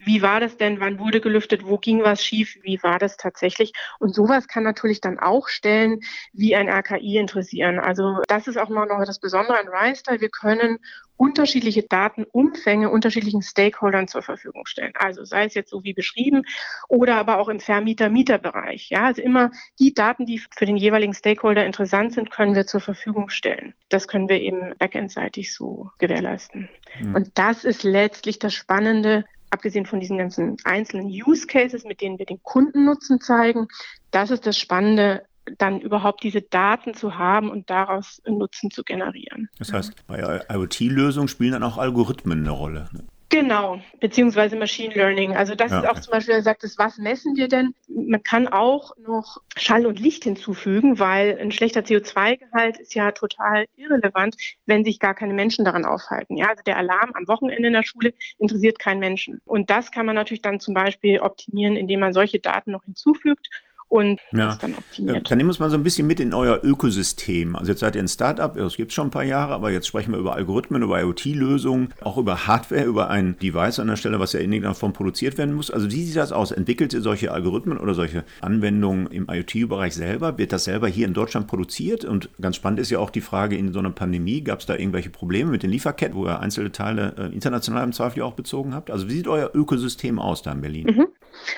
wie 0.08 0.22
war 0.22 0.40
das 0.40 0.58
denn? 0.58 0.80
Wann 0.80 0.98
wurde 0.98 1.22
gelüftet? 1.22 1.68
Wo 1.68 1.78
ging 1.78 2.02
was 2.02 2.24
schief? 2.24 2.58
Wie 2.64 2.82
war 2.82 2.98
das 2.98 3.18
tatsächlich? 3.18 3.74
Und 4.00 4.16
sowas 4.16 4.48
kann 4.48 4.64
natürlich 4.64 5.02
dann 5.02 5.20
auch 5.20 5.50
Stellen 5.50 6.00
wie 6.34 6.56
ein 6.56 6.70
RKI 6.70 7.18
interessieren. 7.18 7.78
Also 7.80 8.22
das 8.28 8.48
ist 8.48 8.58
auch 8.58 8.70
noch 8.70 8.88
das 9.06 9.20
Besondere 9.20 9.60
an 9.60 9.68
RiseStyle. 9.68 10.22
Wir 10.22 10.30
können 10.30 10.80
unterschiedliche 11.18 11.84
Datenumfänge 11.84 12.90
unterschiedlichen 12.90 13.42
Stakeholdern 13.42 14.08
zur 14.08 14.22
Verfügung 14.22 14.66
stellen. 14.66 14.94
Also 14.98 15.26
sei 15.26 15.46
es 15.46 15.56
jetzt 15.56 15.72
so 15.72 15.84
wie 15.84 15.94
beschrieben 15.94 16.44
oder 16.88 17.16
aber 17.16 17.40
auch 17.40 17.50
im 17.50 17.60
Vermieter-Mieter-Bereich. 17.60 18.90
Ja, 18.90 19.06
also 19.06 19.22
immer 19.22 19.52
die 19.80 19.94
Daten, 19.94 20.26
die 20.26 20.40
für 20.56 20.66
den 20.66 20.78
jeweiligen 20.78 21.14
Stakeholder 21.14 21.66
interessant 21.66 22.14
sind, 22.14 22.32
können 22.32 22.56
wir 22.56 22.68
zur 22.68 22.82
Verfügung 22.82 23.30
stellen. 23.30 23.74
Das 23.90 24.08
können 24.08 24.30
wir 24.30 24.40
eben 24.40 24.74
backendseitig 24.78 25.54
so 25.54 25.90
gewährleisten. 25.98 26.70
Mhm. 27.02 27.16
Und 27.16 27.32
das 27.38 27.66
ist 27.66 27.84
letztlich 27.84 28.40
das 28.40 28.54
Spannende 28.54 29.26
abgesehen 29.50 29.86
von 29.86 30.00
diesen 30.00 30.18
ganzen 30.18 30.58
einzelnen 30.63 31.08
Use 31.08 31.48
Cases, 31.48 31.84
mit 31.84 32.01
denen 32.01 32.20
wir 32.20 32.25
den 32.25 32.42
Kundennutzen 32.44 33.22
zeigen, 33.22 33.68
das 34.12 34.32
ist 34.32 34.46
das 34.46 34.58
Spannende, 34.58 35.24
dann 35.58 35.80
überhaupt 35.80 36.24
diese 36.24 36.42
Daten 36.42 36.94
zu 36.94 37.18
haben 37.18 37.50
und 37.50 37.70
daraus 37.70 38.22
Nutzen 38.27 38.70
zu 38.70 38.84
generieren. 38.84 39.50
Das 39.58 39.72
heißt, 39.72 40.08
bei 40.08 40.42
IoT-Lösungen 40.50 41.30
spielen 41.30 41.54
dann 41.54 41.63
auch 41.63 41.77
Algorithmen 41.77 42.39
eine 42.39 42.51
Rolle. 42.51 42.89
Ne? 42.92 43.04
Genau, 43.30 43.82
beziehungsweise 44.00 44.56
Machine 44.56 44.94
Learning. 44.94 45.36
Also 45.36 45.54
das 45.54 45.72
ja, 45.72 45.82
ist 45.82 45.90
auch 45.90 46.00
zum 46.00 46.12
Beispiel, 46.12 46.36
er 46.36 46.44
sagt, 46.44 46.64
es, 46.64 46.78
was 46.78 46.98
messen 46.98 47.36
wir 47.36 47.50
denn? 47.50 47.76
Man 47.90 48.24
kann 48.24 48.48
auch 48.48 48.96
noch 48.98 49.42
Schall 49.58 49.86
und 49.86 50.00
Licht 50.00 50.24
hinzufügen, 50.24 50.98
weil 50.98 51.38
ein 51.38 51.52
schlechter 51.52 51.82
CO2-Gehalt 51.82 52.78
ist 52.78 52.96
ja 52.96 53.12
total 53.12 53.66
irrelevant, 53.76 54.38
wenn 54.66 54.86
sich 54.86 55.00
gar 55.00 55.14
keine 55.14 55.34
Menschen 55.34 55.66
daran 55.66 55.84
aufhalten. 55.84 56.38
Ja, 56.38 56.48
also 56.48 56.64
der 56.66 56.78
Alarm 56.78 57.12
am 57.16 57.28
Wochenende 57.28 57.68
in 57.68 57.74
der 57.74 57.84
Schule 57.84 58.14
interessiert 58.38 58.80
keinen 58.80 59.00
Menschen. 59.00 59.42
Und 59.44 59.70
das 59.70 59.92
kann 59.92 60.06
man 60.06 60.16
natürlich 60.16 60.42
dann 60.42 60.62
zum 60.62 60.74
Beispiel 60.74 61.20
optimieren, 61.20 61.76
indem 61.76 62.00
man 62.00 62.14
solche 62.14 62.40
Daten 62.40 62.72
noch 62.72 62.86
hinzufügt 62.86 63.50
und 63.89 64.20
ja. 64.32 64.48
das 64.48 64.58
dann 64.60 64.74
optimiert. 64.74 65.29
Dann 65.29 65.38
nehmen 65.38 65.50
wir 65.50 65.53
es 65.53 65.60
mal 65.60 65.70
so 65.70 65.77
ein 65.77 65.84
bisschen 65.84 66.08
mit 66.08 66.20
in 66.20 66.34
euer 66.34 66.60
Ökosystem. 66.63 67.56
Also 67.56 67.72
jetzt 67.72 67.79
seid 67.79 67.96
ihr 67.96 68.01
ein 68.01 68.08
Startup, 68.08 68.53
das 68.53 68.75
gibt 68.75 68.91
es 68.91 68.96
schon 68.96 69.08
ein 69.08 69.12
paar 69.12 69.24
Jahre, 69.24 69.53
aber 69.53 69.72
jetzt 69.72 69.88
sprechen 69.88 70.12
wir 70.12 70.20
über 70.20 70.36
Algorithmen, 70.36 70.84
über 70.84 71.01
IoT-Lösungen, 71.01 71.94
auch 72.01 72.17
über 72.17 72.48
Hardware, 72.48 72.84
über 72.84 73.10
ein 73.10 73.38
Device 73.39 73.79
an 73.79 73.88
der 73.88 73.96
Stelle, 73.96 74.20
was 74.20 74.34
ja 74.34 74.39
in 74.39 74.51
irgendeiner 74.51 74.75
Form 74.75 74.94
produziert 74.94 75.38
werden 75.38 75.53
muss. 75.53 75.72
Also 75.72 75.89
wie 75.91 76.03
sieht 76.03 76.17
das 76.17 76.32
aus? 76.32 76.51
Entwickelt 76.51 76.94
ihr 76.94 77.01
solche 77.01 77.32
Algorithmen 77.32 77.77
oder 77.77 77.94
solche 77.94 78.24
Anwendungen 78.41 79.08
im 79.08 79.27
IoT-Bereich 79.29 79.95
selber? 79.95 80.38
Wird 80.38 80.52
das 80.52 80.65
selber 80.65 80.88
hier 80.88 81.08
in 81.08 81.13
Deutschland 81.13 81.47
produziert? 81.47 82.04
Und 82.04 82.30
ganz 82.41 82.58
spannend 82.58 82.80
ist 82.80 82.89
ja 82.89 83.00
auch 83.00 83.10
die 83.10 83.21
Frage, 83.21 83.58
in 83.58 83.71
so 83.71 83.80
einer 83.80 83.91
Pandemie, 83.91 84.41
gab 84.41 84.60
es 84.60 84.65
da 84.65 84.76
irgendwelche 84.76 85.10
Probleme 85.10 85.52
mit 85.52 85.63
den 85.63 85.69
Lieferketten, 85.69 86.15
wo 86.15 86.26
ihr 86.26 86.39
einzelne 86.39 86.71
Teile 86.71 87.15
äh, 87.17 87.34
international 87.34 87.86
im 87.86 87.93
Zweifel 87.93 88.21
auch 88.23 88.34
bezogen 88.34 88.73
habt? 88.73 88.91
Also 88.91 89.10
wie 89.10 89.13
sieht 89.13 89.28
euer 89.28 89.52
Ökosystem 89.54 90.19
aus 90.19 90.41
da 90.41 90.52
in 90.52 90.62
Berlin? 90.62 90.88
Mhm. 90.88 91.08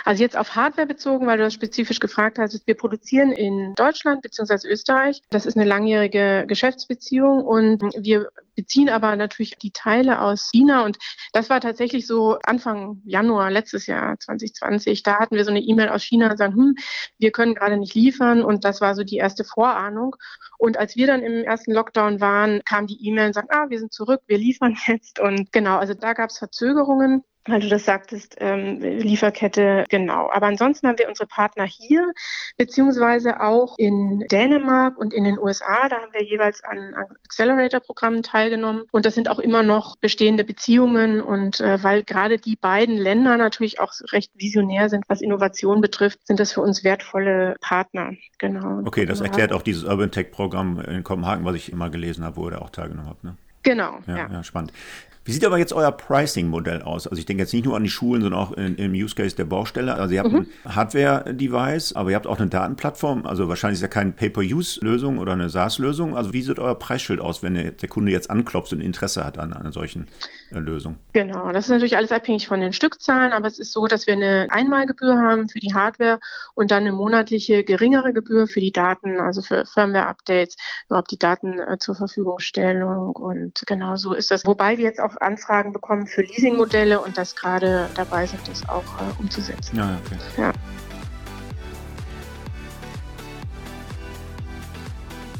Also 0.05 0.23
jetzt 0.23 0.37
auf 0.37 0.55
Hardware 0.55 0.87
bezogen, 0.87 1.27
weil 1.27 1.37
du 1.37 1.43
das 1.43 1.53
spezifisch 1.53 1.99
gefragt 1.99 2.39
hast, 2.39 2.65
wir 2.65 2.75
produzieren 2.75 3.31
in 3.31 3.73
Deutschland 3.75 4.21
bzw. 4.21 4.67
Österreich. 4.67 5.21
Das 5.29 5.45
ist 5.45 5.57
eine 5.57 5.65
langjährige 5.65 6.45
Geschäftsbeziehung 6.47 7.43
und 7.43 7.81
wir 7.97 8.29
beziehen 8.55 8.89
aber 8.89 9.15
natürlich 9.15 9.57
die 9.57 9.71
Teile 9.71 10.21
aus 10.21 10.49
China 10.51 10.83
und 10.83 10.97
das 11.31 11.49
war 11.49 11.61
tatsächlich 11.61 12.05
so 12.05 12.37
Anfang 12.43 13.01
Januar 13.05 13.51
letztes 13.51 13.87
Jahr 13.87 14.19
2020. 14.19 15.03
Da 15.03 15.19
hatten 15.19 15.35
wir 15.35 15.45
so 15.45 15.51
eine 15.51 15.61
E-Mail 15.61 15.89
aus 15.89 16.03
China 16.03 16.35
sagen, 16.35 16.55
hm, 16.55 16.75
wir 17.17 17.31
können 17.31 17.55
gerade 17.55 17.77
nicht 17.77 17.95
liefern 17.95 18.43
und 18.43 18.65
das 18.65 18.81
war 18.81 18.95
so 18.95 19.03
die 19.03 19.15
erste 19.15 19.45
Vorahnung. 19.45 20.17
Und 20.57 20.77
als 20.77 20.97
wir 20.97 21.07
dann 21.07 21.23
im 21.23 21.45
ersten 21.45 21.71
Lockdown 21.71 22.19
waren, 22.19 22.61
kam 22.65 22.85
die 22.85 22.99
E-Mail 23.07 23.27
und 23.27 23.33
sagten, 23.33 23.55
ah, 23.55 23.69
wir 23.69 23.79
sind 23.79 23.93
zurück, 23.93 24.21
wir 24.27 24.37
liefern 24.37 24.75
jetzt 24.87 25.19
und 25.19 25.53
genau, 25.53 25.77
also 25.77 25.93
da 25.93 26.11
gab 26.11 26.29
es 26.29 26.37
Verzögerungen 26.37 27.23
weil 27.49 27.59
du 27.61 27.69
das 27.69 27.85
sagtest, 27.85 28.35
ähm, 28.39 28.79
Lieferkette, 28.79 29.85
genau. 29.89 30.29
Aber 30.31 30.47
ansonsten 30.47 30.87
haben 30.87 30.97
wir 30.97 31.09
unsere 31.09 31.27
Partner 31.27 31.65
hier, 31.65 32.13
beziehungsweise 32.57 33.41
auch 33.41 33.75
in 33.77 34.25
Dänemark 34.31 34.97
und 34.97 35.13
in 35.13 35.23
den 35.23 35.39
USA. 35.39 35.89
Da 35.89 35.97
haben 35.97 36.13
wir 36.13 36.23
jeweils 36.23 36.63
an, 36.63 36.93
an 36.93 37.05
Accelerator-Programmen 37.25 38.23
teilgenommen. 38.23 38.83
Und 38.91 39.05
das 39.05 39.15
sind 39.15 39.29
auch 39.29 39.39
immer 39.39 39.63
noch 39.63 39.97
bestehende 39.97 40.43
Beziehungen. 40.43 41.21
Und 41.21 41.59
äh, 41.59 41.83
weil 41.83 42.03
gerade 42.03 42.37
die 42.37 42.55
beiden 42.55 42.97
Länder 42.97 43.37
natürlich 43.37 43.79
auch 43.79 43.93
recht 44.11 44.31
visionär 44.35 44.89
sind, 44.89 45.05
was 45.07 45.21
Innovation 45.21 45.81
betrifft, 45.81 46.25
sind 46.25 46.39
das 46.39 46.53
für 46.53 46.61
uns 46.61 46.83
wertvolle 46.83 47.55
Partner. 47.61 48.13
Genau. 48.37 48.81
Okay, 48.85 49.05
das 49.05 49.21
erklärt 49.21 49.51
auch 49.51 49.61
dieses 49.61 49.83
Urban 49.83 50.11
Tech-Programm 50.11 50.79
in 50.81 51.03
Kopenhagen, 51.03 51.45
was 51.45 51.55
ich 51.55 51.71
immer 51.71 51.89
gelesen 51.89 52.23
habe, 52.23 52.37
wo 52.37 52.49
ihr 52.49 52.61
auch 52.61 52.69
teilgenommen 52.69 53.09
habt. 53.09 53.23
Ne? 53.23 53.35
Genau. 53.69 53.99
Ja, 54.07 54.17
ja. 54.17 54.29
ja, 54.31 54.43
spannend. 54.43 54.73
Wie 55.29 55.33
sieht 55.33 55.45
aber 55.45 55.59
jetzt 55.59 55.73
euer 55.73 55.91
Pricing-Modell 55.91 56.81
aus? 56.81 57.05
Also 57.05 57.19
ich 57.19 57.25
denke 57.27 57.43
jetzt 57.43 57.53
nicht 57.53 57.63
nur 57.63 57.75
an 57.75 57.83
die 57.83 57.89
Schulen, 57.89 58.23
sondern 58.23 58.39
auch 58.39 58.51
in, 58.53 58.77
im 58.77 58.93
Use 58.93 59.13
Case 59.13 59.35
der 59.35 59.45
Baustelle. 59.45 59.93
Also 59.93 60.15
ihr 60.15 60.21
habt 60.21 60.31
mhm. 60.31 60.47
ein 60.63 60.75
Hardware-Device, 60.75 61.93
aber 61.93 62.09
ihr 62.09 62.15
habt 62.15 62.25
auch 62.25 62.39
eine 62.39 62.47
Datenplattform. 62.47 63.27
Also 63.27 63.47
wahrscheinlich 63.47 63.77
ist 63.77 63.83
ja 63.83 63.89
keine 63.89 64.11
Pay-per-Use-Lösung 64.13 65.19
oder 65.19 65.33
eine 65.33 65.49
SaaS-Lösung. 65.49 66.17
Also 66.17 66.33
wie 66.33 66.41
sieht 66.41 66.57
euer 66.57 66.73
Preisschild 66.73 67.19
aus, 67.19 67.43
wenn 67.43 67.53
der 67.53 67.89
Kunde 67.89 68.11
jetzt 68.11 68.31
anklopft 68.31 68.73
und 68.73 68.81
Interesse 68.81 69.23
hat 69.23 69.37
an 69.37 69.53
einer 69.53 69.71
solchen 69.71 70.07
äh, 70.51 70.57
Lösung? 70.57 70.95
Genau, 71.13 71.51
das 71.51 71.65
ist 71.65 71.69
natürlich 71.69 71.97
alles 71.97 72.11
abhängig 72.11 72.47
von 72.47 72.59
den 72.59 72.73
Stückzahlen, 72.73 73.31
aber 73.31 73.45
es 73.45 73.59
ist 73.59 73.71
so, 73.71 73.85
dass 73.85 74.07
wir 74.07 74.15
eine 74.15 74.47
Einmalgebühr 74.49 75.15
haben 75.15 75.47
für 75.47 75.59
die 75.59 75.75
Hardware 75.75 76.19
und 76.55 76.71
dann 76.71 76.81
eine 76.81 76.91
monatliche 76.91 77.63
geringere 77.63 78.13
Gebühr 78.13 78.47
für 78.47 78.61
die 78.61 78.71
Daten, 78.71 79.19
also 79.19 79.43
für 79.43 79.67
Firmware-Updates, 79.67 80.55
überhaupt 80.87 81.11
die 81.11 81.19
Daten 81.19 81.59
äh, 81.59 81.77
zur 81.77 81.93
Verfügungstellung 81.93 83.15
und 83.15 83.58
genau 83.65 83.95
so 83.95 84.13
ist 84.13 84.31
das. 84.31 84.45
Wobei 84.45 84.77
wir 84.77 84.85
jetzt 84.85 84.99
auch 84.99 85.15
Anfragen 85.19 85.73
bekommen 85.73 86.07
für 86.07 86.21
Leasingmodelle 86.21 86.99
und 86.99 87.17
das 87.17 87.35
gerade 87.35 87.89
dabei 87.95 88.25
sind, 88.25 88.47
das 88.47 88.67
auch 88.67 88.83
äh, 88.83 89.19
umzusetzen. 89.21 89.75
Ja, 89.75 89.97
okay. 90.05 90.17
Ja. 90.37 90.53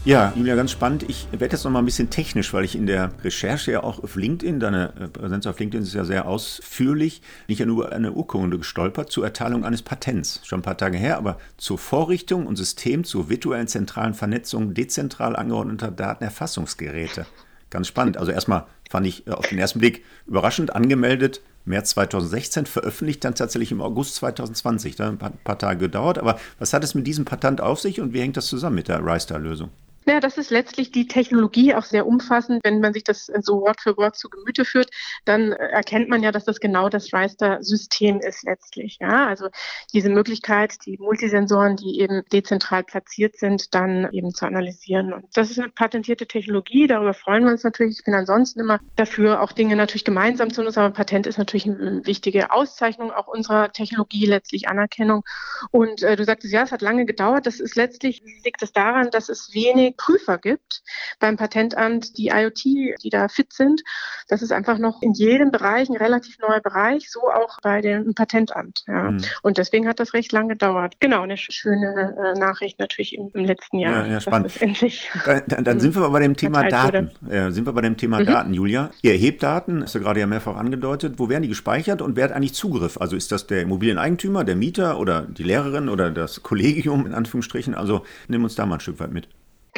Ja, 0.05 0.33
Julia, 0.35 0.55
ganz 0.55 0.71
spannend. 0.71 1.03
Ich 1.09 1.27
werde 1.31 1.53
jetzt 1.53 1.65
noch 1.65 1.71
mal 1.71 1.79
ein 1.79 1.85
bisschen 1.85 2.09
technisch, 2.09 2.53
weil 2.53 2.63
ich 2.63 2.75
in 2.75 2.87
der 2.87 3.11
Recherche 3.23 3.73
ja 3.73 3.83
auch 3.83 4.01
auf 4.01 4.15
LinkedIn, 4.15 4.59
deine 4.59 4.93
äh, 4.97 5.07
Präsenz 5.07 5.45
auf 5.45 5.59
LinkedIn 5.59 5.83
ist 5.83 5.93
ja 5.93 6.05
sehr 6.05 6.25
ausführlich, 6.25 7.21
nicht 7.47 7.63
nur 7.65 7.85
über 7.85 7.91
eine 7.91 8.13
Urkunde 8.13 8.57
gestolpert 8.57 9.11
zur 9.11 9.25
Erteilung 9.25 9.65
eines 9.65 9.81
Patents. 9.81 10.39
Schon 10.45 10.59
ein 10.59 10.63
paar 10.63 10.77
Tage 10.77 10.97
her, 10.97 11.17
aber 11.17 11.37
zur 11.57 11.77
Vorrichtung 11.77 12.47
und 12.47 12.55
System 12.55 13.03
zur 13.03 13.29
virtuellen 13.29 13.67
zentralen 13.67 14.13
Vernetzung 14.13 14.73
dezentral 14.73 15.35
angeordneter 15.35 15.91
Datenerfassungsgeräte. 15.91 17.25
Ganz 17.69 17.87
spannend. 17.87 18.17
Also 18.17 18.31
erstmal 18.31 18.65
fand 18.89 19.05
ich 19.05 19.27
äh, 19.27 19.31
auf 19.31 19.47
den 19.47 19.59
ersten 19.59 19.79
Blick 19.79 20.03
überraschend 20.25 20.75
angemeldet 20.75 21.41
März 21.65 21.91
2016, 21.91 22.65
veröffentlicht 22.65 23.23
dann 23.23 23.35
tatsächlich 23.35 23.71
im 23.71 23.81
August 23.81 24.15
2020. 24.15 24.95
Da 24.95 25.09
ein 25.09 25.17
paar, 25.17 25.31
paar 25.43 25.59
Tage 25.59 25.79
gedauert. 25.79 26.17
Aber 26.17 26.39
was 26.57 26.73
hat 26.73 26.83
es 26.83 26.95
mit 26.95 27.05
diesem 27.05 27.25
Patent 27.25 27.61
auf 27.61 27.79
sich 27.79 28.01
und 28.01 28.13
wie 28.13 28.21
hängt 28.21 28.37
das 28.37 28.47
zusammen 28.47 28.75
mit 28.75 28.87
der 28.87 29.05
RiStar-Lösung? 29.05 29.69
Ja, 30.05 30.19
das 30.19 30.37
ist 30.37 30.49
letztlich 30.49 30.91
die 30.91 31.07
Technologie 31.07 31.75
auch 31.75 31.83
sehr 31.83 32.07
umfassend. 32.07 32.61
Wenn 32.63 32.79
man 32.79 32.93
sich 32.93 33.03
das 33.03 33.27
so 33.41 33.61
Wort 33.61 33.81
für 33.81 33.95
Wort 33.97 34.15
zu 34.15 34.29
Gemüte 34.29 34.65
führt, 34.65 34.89
dann 35.25 35.51
erkennt 35.51 36.09
man 36.09 36.23
ja, 36.23 36.31
dass 36.31 36.45
das 36.45 36.59
genau 36.59 36.89
das 36.89 37.13
Reister-System 37.13 38.19
ist 38.19 38.43
letztlich. 38.43 38.97
Ja, 38.99 39.27
also 39.27 39.49
diese 39.93 40.09
Möglichkeit, 40.09 40.77
die 40.85 40.97
Multisensoren, 40.97 41.75
die 41.75 41.99
eben 41.99 42.23
dezentral 42.31 42.83
platziert 42.83 43.37
sind, 43.37 43.75
dann 43.75 44.11
eben 44.11 44.33
zu 44.33 44.45
analysieren. 44.45 45.13
Und 45.13 45.25
das 45.35 45.51
ist 45.51 45.59
eine 45.59 45.69
patentierte 45.69 46.25
Technologie. 46.25 46.87
Darüber 46.87 47.13
freuen 47.13 47.43
wir 47.43 47.51
uns 47.51 47.63
natürlich. 47.63 47.99
Ich 47.99 48.05
bin 48.05 48.15
ansonsten 48.15 48.61
immer 48.61 48.79
dafür, 48.95 49.41
auch 49.41 49.51
Dinge 49.51 49.75
natürlich 49.75 50.05
gemeinsam 50.05 50.51
zu 50.51 50.63
nutzen. 50.63 50.79
Aber 50.79 50.93
Patent 50.93 51.27
ist 51.27 51.37
natürlich 51.37 51.65
eine 51.65 52.05
wichtige 52.05 52.51
Auszeichnung 52.51 53.11
auch 53.11 53.27
unserer 53.27 53.71
Technologie, 53.71 54.25
letztlich 54.25 54.67
Anerkennung. 54.69 55.23
Und 55.71 56.01
äh, 56.03 56.15
du 56.15 56.23
sagtest, 56.23 56.53
ja, 56.53 56.63
es 56.63 56.71
hat 56.71 56.81
lange 56.81 57.05
gedauert. 57.05 57.45
Das 57.45 57.59
ist 57.59 57.75
letztlich, 57.75 58.23
liegt 58.43 58.63
es 58.63 58.71
daran, 58.71 59.11
dass 59.11 59.29
es 59.29 59.53
wenig 59.53 59.88
Prüfer 59.91 60.37
gibt 60.37 60.81
beim 61.19 61.37
Patentamt, 61.37 62.17
die 62.17 62.27
IoT, 62.27 62.63
die 63.03 63.09
da 63.09 63.27
fit 63.27 63.53
sind. 63.53 63.81
Das 64.27 64.41
ist 64.41 64.51
einfach 64.51 64.77
noch 64.77 65.01
in 65.01 65.13
jedem 65.13 65.51
Bereich 65.51 65.89
ein 65.89 65.97
relativ 65.97 66.37
neuer 66.39 66.61
Bereich, 66.61 67.09
so 67.09 67.21
auch 67.21 67.57
bei 67.61 67.81
dem 67.81 68.13
Patentamt. 68.13 68.83
Ja. 68.87 69.11
Mhm. 69.11 69.21
Und 69.41 69.57
deswegen 69.57 69.87
hat 69.87 69.99
das 69.99 70.13
recht 70.13 70.31
lange 70.31 70.49
gedauert. 70.49 70.95
Genau, 70.99 71.21
eine 71.21 71.37
schöne 71.37 72.15
äh, 72.17 72.39
Nachricht 72.39 72.79
natürlich 72.79 73.15
im, 73.15 73.29
im, 73.33 73.45
letzten 73.45 73.79
Jahr. 73.79 74.05
Ja, 74.05 74.13
ja 74.13 74.21
spannend. 74.21 74.61
Endlich, 74.61 75.09
dann, 75.47 75.63
dann, 75.63 75.79
sind 75.79 75.95
wir 75.95 76.03
aber 76.03 76.13
bei 76.13 76.19
dem 76.19 76.35
Thema 76.35 76.63
Daten. 76.67 77.11
Ja, 77.29 77.51
sind 77.51 77.65
wir 77.65 77.73
bei 77.73 77.81
dem 77.81 77.97
Thema 77.97 78.19
mhm. 78.19 78.25
Daten, 78.25 78.53
Julia. 78.53 78.91
Ihr 79.01 79.11
erhebt 79.13 79.43
Daten, 79.43 79.83
hast 79.83 79.95
du 79.95 79.99
gerade 79.99 80.19
ja 80.19 80.27
mehrfach 80.27 80.55
angedeutet. 80.55 81.15
Wo 81.17 81.29
werden 81.29 81.43
die 81.43 81.49
gespeichert 81.49 82.01
und 82.01 82.15
wer 82.15 82.25
hat 82.25 82.31
eigentlich 82.31 82.53
Zugriff? 82.53 82.99
Also 82.99 83.15
ist 83.15 83.31
das 83.31 83.47
der 83.47 83.61
Immobilieneigentümer, 83.61 84.43
der 84.43 84.55
Mieter 84.55 84.99
oder 84.99 85.21
die 85.21 85.43
Lehrerin 85.43 85.89
oder 85.89 86.11
das 86.11 86.43
Kollegium 86.43 87.05
in 87.05 87.13
Anführungsstrichen? 87.13 87.75
Also 87.75 88.03
nimm 88.27 88.43
uns 88.43 88.55
da 88.55 88.65
mal 88.65 88.75
ein 88.75 88.81
Stück 88.81 88.99
weit 88.99 89.11
mit. 89.11 89.27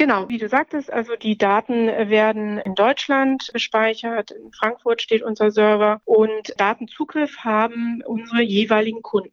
Genau, 0.02 0.28
wie 0.28 0.38
du 0.38 0.48
sagtest, 0.48 0.92
also 0.92 1.14
die 1.14 1.38
Daten 1.38 1.86
werden 1.86 2.58
in 2.58 2.74
Deutschland 2.74 3.50
gespeichert, 3.52 4.32
in 4.32 4.50
Frankfurt 4.50 5.00
steht 5.00 5.22
unser 5.22 5.52
Server 5.52 6.00
und 6.04 6.52
Datenzugriff 6.56 7.36
haben 7.44 8.02
unsere 8.04 8.42
jeweiligen 8.42 9.02
Kunden. 9.02 9.30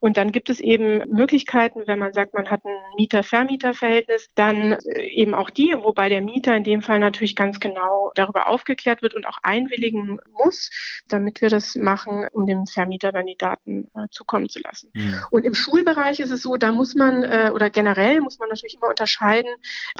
Und 0.00 0.16
dann 0.16 0.32
gibt 0.32 0.50
es 0.50 0.60
eben 0.60 0.98
Möglichkeiten, 1.10 1.82
wenn 1.86 1.98
man 1.98 2.12
sagt, 2.12 2.34
man 2.34 2.50
hat 2.50 2.64
ein 2.64 2.76
Mieter-Vermieter-Verhältnis, 2.96 4.28
dann 4.34 4.72
äh, 4.72 5.02
eben 5.08 5.34
auch 5.34 5.50
die, 5.50 5.74
wobei 5.76 6.08
der 6.08 6.20
Mieter 6.20 6.56
in 6.56 6.64
dem 6.64 6.82
Fall 6.82 6.98
natürlich 6.98 7.36
ganz 7.36 7.60
genau 7.60 8.12
darüber 8.14 8.48
aufgeklärt 8.48 9.02
wird 9.02 9.14
und 9.14 9.26
auch 9.26 9.38
einwilligen 9.42 10.18
muss, 10.32 10.70
damit 11.08 11.40
wir 11.40 11.48
das 11.48 11.76
machen, 11.76 12.26
um 12.32 12.46
dem 12.46 12.66
Vermieter 12.66 13.12
dann 13.12 13.26
die 13.26 13.36
Daten 13.36 13.90
äh, 13.94 14.06
zukommen 14.10 14.48
zu 14.48 14.60
lassen. 14.60 14.90
Mhm. 14.94 15.20
Und 15.30 15.44
im 15.44 15.54
Schulbereich 15.54 16.20
ist 16.20 16.30
es 16.30 16.42
so, 16.42 16.56
da 16.56 16.72
muss 16.72 16.94
man 16.94 17.22
äh, 17.22 17.50
oder 17.54 17.70
generell 17.70 18.20
muss 18.20 18.38
man 18.38 18.48
natürlich 18.48 18.76
immer 18.76 18.88
unterscheiden, 18.88 19.50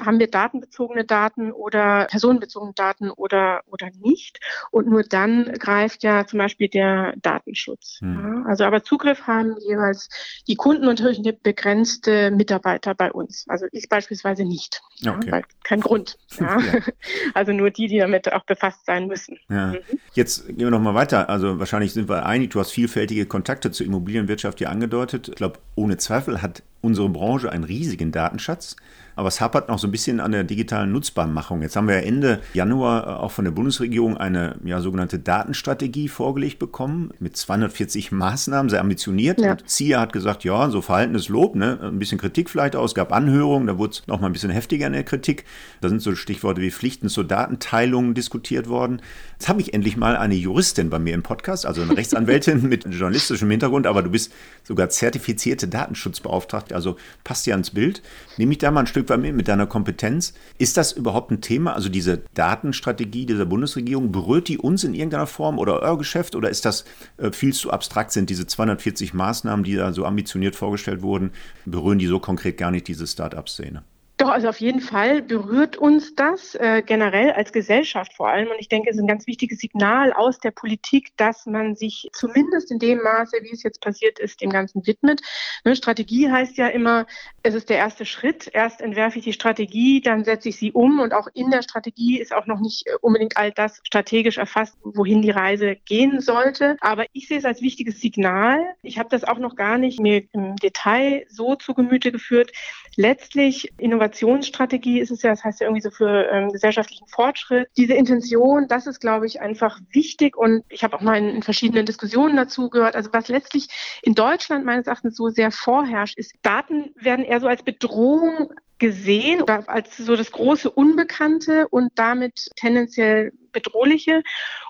haben 0.03 0.19
wir 0.19 0.27
datenbezogene 0.27 1.05
Daten 1.05 1.51
oder 1.51 2.07
personenbezogene 2.09 2.73
Daten 2.73 3.11
oder, 3.11 3.61
oder 3.67 3.89
nicht. 3.99 4.39
Und 4.71 4.87
nur 4.87 5.03
dann 5.03 5.53
greift 5.53 6.03
ja 6.03 6.25
zum 6.25 6.39
Beispiel 6.39 6.69
der 6.69 7.13
Datenschutz. 7.17 7.99
Mhm. 8.01 8.43
Ja, 8.43 8.49
also 8.49 8.63
aber 8.65 8.83
Zugriff 8.83 9.27
haben 9.27 9.59
jeweils 9.67 10.09
die 10.47 10.55
Kunden 10.55 10.87
und 10.87 10.99
natürlich 10.99 11.19
eine 11.19 11.33
begrenzte 11.33 12.31
Mitarbeiter 12.31 12.95
bei 12.95 13.11
uns. 13.11 13.45
Also 13.47 13.65
ich 13.71 13.89
beispielsweise 13.89 14.45
nicht. 14.45 14.81
Okay. 15.05 15.29
Ja, 15.29 15.41
kein 15.63 15.81
Grund. 15.81 16.17
Ja. 16.39 16.59
ja. 16.59 16.79
Also 17.33 17.51
nur 17.51 17.69
die, 17.69 17.87
die 17.87 17.99
damit 17.99 18.31
auch 18.31 18.45
befasst 18.45 18.85
sein 18.85 19.07
müssen. 19.07 19.37
Mhm. 19.47 19.79
Jetzt 20.13 20.47
gehen 20.47 20.59
wir 20.59 20.71
nochmal 20.71 20.95
weiter. 20.95 21.29
Also 21.29 21.59
wahrscheinlich 21.59 21.93
sind 21.93 22.09
wir 22.09 22.25
einig, 22.25 22.51
du 22.51 22.59
hast 22.59 22.71
vielfältige 22.71 23.25
Kontakte 23.25 23.71
zur 23.71 23.85
Immobilienwirtschaft 23.85 24.59
hier 24.59 24.69
angedeutet. 24.69 25.29
Ich 25.29 25.35
glaube, 25.35 25.59
ohne 25.75 25.97
Zweifel 25.97 26.41
hat 26.41 26.63
unsere 26.81 27.09
Branche 27.09 27.51
einen 27.51 27.63
riesigen 27.63 28.11
Datenschatz. 28.11 28.75
Aber 29.15 29.27
es 29.27 29.41
hapert 29.41 29.69
noch 29.69 29.79
so 29.79 29.87
ein 29.87 29.91
bisschen 29.91 30.19
an 30.19 30.31
der 30.31 30.43
digitalen 30.43 30.91
Nutzbarmachung. 30.91 31.61
Jetzt 31.61 31.75
haben 31.75 31.87
wir 31.87 31.95
ja 31.95 32.01
Ende 32.01 32.39
Januar 32.53 33.03
äh, 33.03 33.09
auch 33.21 33.31
von 33.31 33.45
der 33.45 33.51
Bundesregierung 33.51 34.17
eine 34.17 34.55
ja, 34.63 34.81
sogenannte 34.81 35.19
Datenstrategie 35.19 36.07
vorgelegt 36.07 36.59
bekommen 36.59 37.11
mit 37.19 37.35
240 37.35 38.11
Maßnahmen, 38.11 38.69
sehr 38.69 38.79
ambitioniert. 38.79 39.39
Ja. 39.39 39.51
Und 39.51 39.69
ZIA 39.69 39.99
hat 39.99 40.13
gesagt, 40.13 40.43
ja, 40.43 40.69
so 40.69 40.81
verhaltenes 40.81 41.29
Lob, 41.29 41.55
ne? 41.55 41.79
ein 41.81 41.99
bisschen 41.99 42.17
Kritik 42.17 42.49
vielleicht 42.49 42.75
aus, 42.75 42.95
gab 42.95 43.11
Anhörungen, 43.11 43.67
da 43.67 43.77
wurde 43.77 43.91
es 43.91 44.07
noch 44.07 44.21
mal 44.21 44.27
ein 44.27 44.33
bisschen 44.33 44.49
heftiger 44.49 44.87
in 44.87 44.93
der 44.93 45.03
Kritik. 45.03 45.45
Da 45.81 45.89
sind 45.89 46.01
so 46.01 46.15
Stichworte 46.15 46.61
wie 46.61 46.71
Pflichten 46.71 47.09
zur 47.09 47.25
Datenteilung 47.25 48.13
diskutiert 48.13 48.69
worden. 48.69 49.01
Jetzt 49.33 49.49
habe 49.49 49.61
ich 49.61 49.73
endlich 49.73 49.97
mal 49.97 50.15
eine 50.15 50.35
Juristin 50.35 50.89
bei 50.89 50.99
mir 50.99 51.13
im 51.13 51.23
Podcast, 51.23 51.65
also 51.65 51.81
eine 51.81 51.97
Rechtsanwältin 51.97 52.61
mit 52.69 52.85
journalistischem 52.85 53.49
Hintergrund, 53.49 53.87
aber 53.87 54.03
du 54.03 54.11
bist 54.11 54.31
sogar 54.63 54.89
zertifizierte 54.89 55.67
Datenschutzbeauftragte, 55.67 56.70
also 56.73 56.95
passt 57.25 57.45
ja 57.45 57.55
ans 57.55 57.71
Bild. 57.71 58.01
Nehme 58.37 58.53
ich 58.53 58.59
da 58.59 58.71
mal 58.71 58.81
ein 58.81 58.87
Stück 58.87 59.01
Stück 59.01 59.09
weit 59.09 59.19
mit, 59.19 59.35
mit 59.35 59.47
deiner 59.47 59.65
Kompetenz. 59.65 60.35
Ist 60.59 60.77
das 60.77 60.91
überhaupt 60.91 61.31
ein 61.31 61.41
Thema? 61.41 61.73
Also 61.73 61.89
diese 61.89 62.21
Datenstrategie 62.35 63.25
dieser 63.25 63.45
Bundesregierung, 63.45 64.11
berührt 64.11 64.47
die 64.47 64.59
uns 64.59 64.83
in 64.83 64.93
irgendeiner 64.93 65.25
Form 65.25 65.57
oder 65.57 65.81
euer 65.81 65.97
Geschäft 65.97 66.35
oder 66.35 66.49
ist 66.51 66.65
das 66.65 66.85
äh, 67.17 67.31
viel 67.31 67.51
zu 67.51 67.71
abstrakt 67.71 68.11
sind, 68.11 68.29
diese 68.29 68.45
240 68.45 69.15
Maßnahmen, 69.15 69.63
die 69.63 69.75
da 69.75 69.91
so 69.91 70.05
ambitioniert 70.05 70.55
vorgestellt 70.55 71.01
wurden, 71.01 71.31
berühren 71.65 71.97
die 71.97 72.05
so 72.05 72.19
konkret 72.19 72.57
gar 72.57 72.69
nicht 72.69 72.87
diese 72.87 73.07
Start-up-Szene? 73.07 73.83
Doch, 74.21 74.29
also 74.29 74.49
auf 74.49 74.59
jeden 74.59 74.81
Fall 74.81 75.23
berührt 75.23 75.77
uns 75.77 76.13
das 76.13 76.53
äh, 76.53 76.83
generell 76.85 77.31
als 77.31 77.51
Gesellschaft 77.51 78.13
vor 78.13 78.29
allem. 78.29 78.49
Und 78.49 78.59
ich 78.59 78.69
denke, 78.69 78.91
es 78.91 78.95
ist 78.95 79.01
ein 79.01 79.07
ganz 79.07 79.25
wichtiges 79.25 79.57
Signal 79.57 80.13
aus 80.13 80.37
der 80.37 80.51
Politik, 80.51 81.17
dass 81.17 81.47
man 81.47 81.75
sich 81.75 82.07
zumindest 82.13 82.69
in 82.69 82.77
dem 82.77 83.01
Maße, 83.01 83.37
wie 83.41 83.51
es 83.51 83.63
jetzt 83.63 83.81
passiert 83.81 84.19
ist, 84.19 84.41
dem 84.41 84.51
Ganzen 84.51 84.85
widmet. 84.85 85.21
Ne, 85.65 85.75
Strategie 85.75 86.29
heißt 86.29 86.55
ja 86.57 86.67
immer, 86.67 87.07
es 87.41 87.55
ist 87.55 87.71
der 87.71 87.77
erste 87.77 88.05
Schritt. 88.05 88.47
Erst 88.53 88.81
entwerfe 88.81 89.17
ich 89.17 89.25
die 89.25 89.33
Strategie, 89.33 90.01
dann 90.01 90.23
setze 90.23 90.49
ich 90.49 90.57
sie 90.57 90.71
um. 90.71 90.99
Und 90.99 91.15
auch 91.15 91.27
in 91.33 91.49
der 91.49 91.63
Strategie 91.63 92.19
ist 92.19 92.31
auch 92.31 92.45
noch 92.45 92.59
nicht 92.59 92.85
äh, 92.85 92.91
unbedingt 93.01 93.37
all 93.37 93.51
das 93.51 93.81
strategisch 93.83 94.37
erfasst, 94.37 94.77
wohin 94.83 95.23
die 95.23 95.31
Reise 95.31 95.77
gehen 95.85 96.21
sollte. 96.21 96.77
Aber 96.81 97.05
ich 97.13 97.27
sehe 97.27 97.39
es 97.39 97.45
als 97.45 97.63
wichtiges 97.63 97.99
Signal. 97.99 98.59
Ich 98.83 98.99
habe 98.99 99.09
das 99.09 99.23
auch 99.23 99.39
noch 99.39 99.55
gar 99.55 99.79
nicht 99.79 99.99
mir 99.99 100.21
im 100.33 100.57
Detail 100.57 101.25
so 101.27 101.55
zu 101.55 101.73
Gemüte 101.73 102.11
geführt. 102.11 102.51
Letztlich 102.97 103.73
Innovation 103.79 104.10
Innovationsstrategie 104.11 104.99
ist 104.99 105.11
es 105.11 105.21
ja, 105.21 105.29
das 105.31 105.43
heißt 105.43 105.61
ja 105.61 105.67
irgendwie 105.67 105.81
so 105.81 105.89
für 105.89 106.29
ähm, 106.29 106.49
gesellschaftlichen 106.49 107.07
Fortschritt. 107.07 107.69
Diese 107.77 107.93
Intention, 107.93 108.67
das 108.67 108.87
ist, 108.87 108.99
glaube 108.99 109.25
ich, 109.25 109.41
einfach 109.41 109.79
wichtig 109.91 110.37
und 110.37 110.63
ich 110.69 110.83
habe 110.83 110.95
auch 110.95 111.01
mal 111.01 111.17
in, 111.17 111.29
in, 111.29 111.43
verschiedenen 111.43 111.85
Diskussionen 111.85 112.35
dazu 112.35 112.69
gehört. 112.69 112.95
Also 112.95 113.11
was 113.13 113.29
letztlich 113.29 113.67
in 114.01 114.13
Deutschland 114.13 114.65
meines 114.65 114.87
Erachtens 114.87 115.15
so 115.15 115.29
sehr 115.29 115.51
vorherrscht, 115.51 116.17
ist, 116.17 116.33
Daten 116.41 116.93
werden 116.95 117.25
eher 117.25 117.39
so 117.39 117.47
als 117.47 117.63
Bedrohung 117.63 118.53
gesehen 118.79 119.41
oder 119.41 119.69
als 119.69 119.95
so 119.95 120.15
das 120.15 120.31
große 120.31 120.69
Unbekannte 120.69 121.67
und 121.69 121.91
damit 121.95 122.49
tendenziell 122.55 123.31
bedrohliche. 123.51 124.23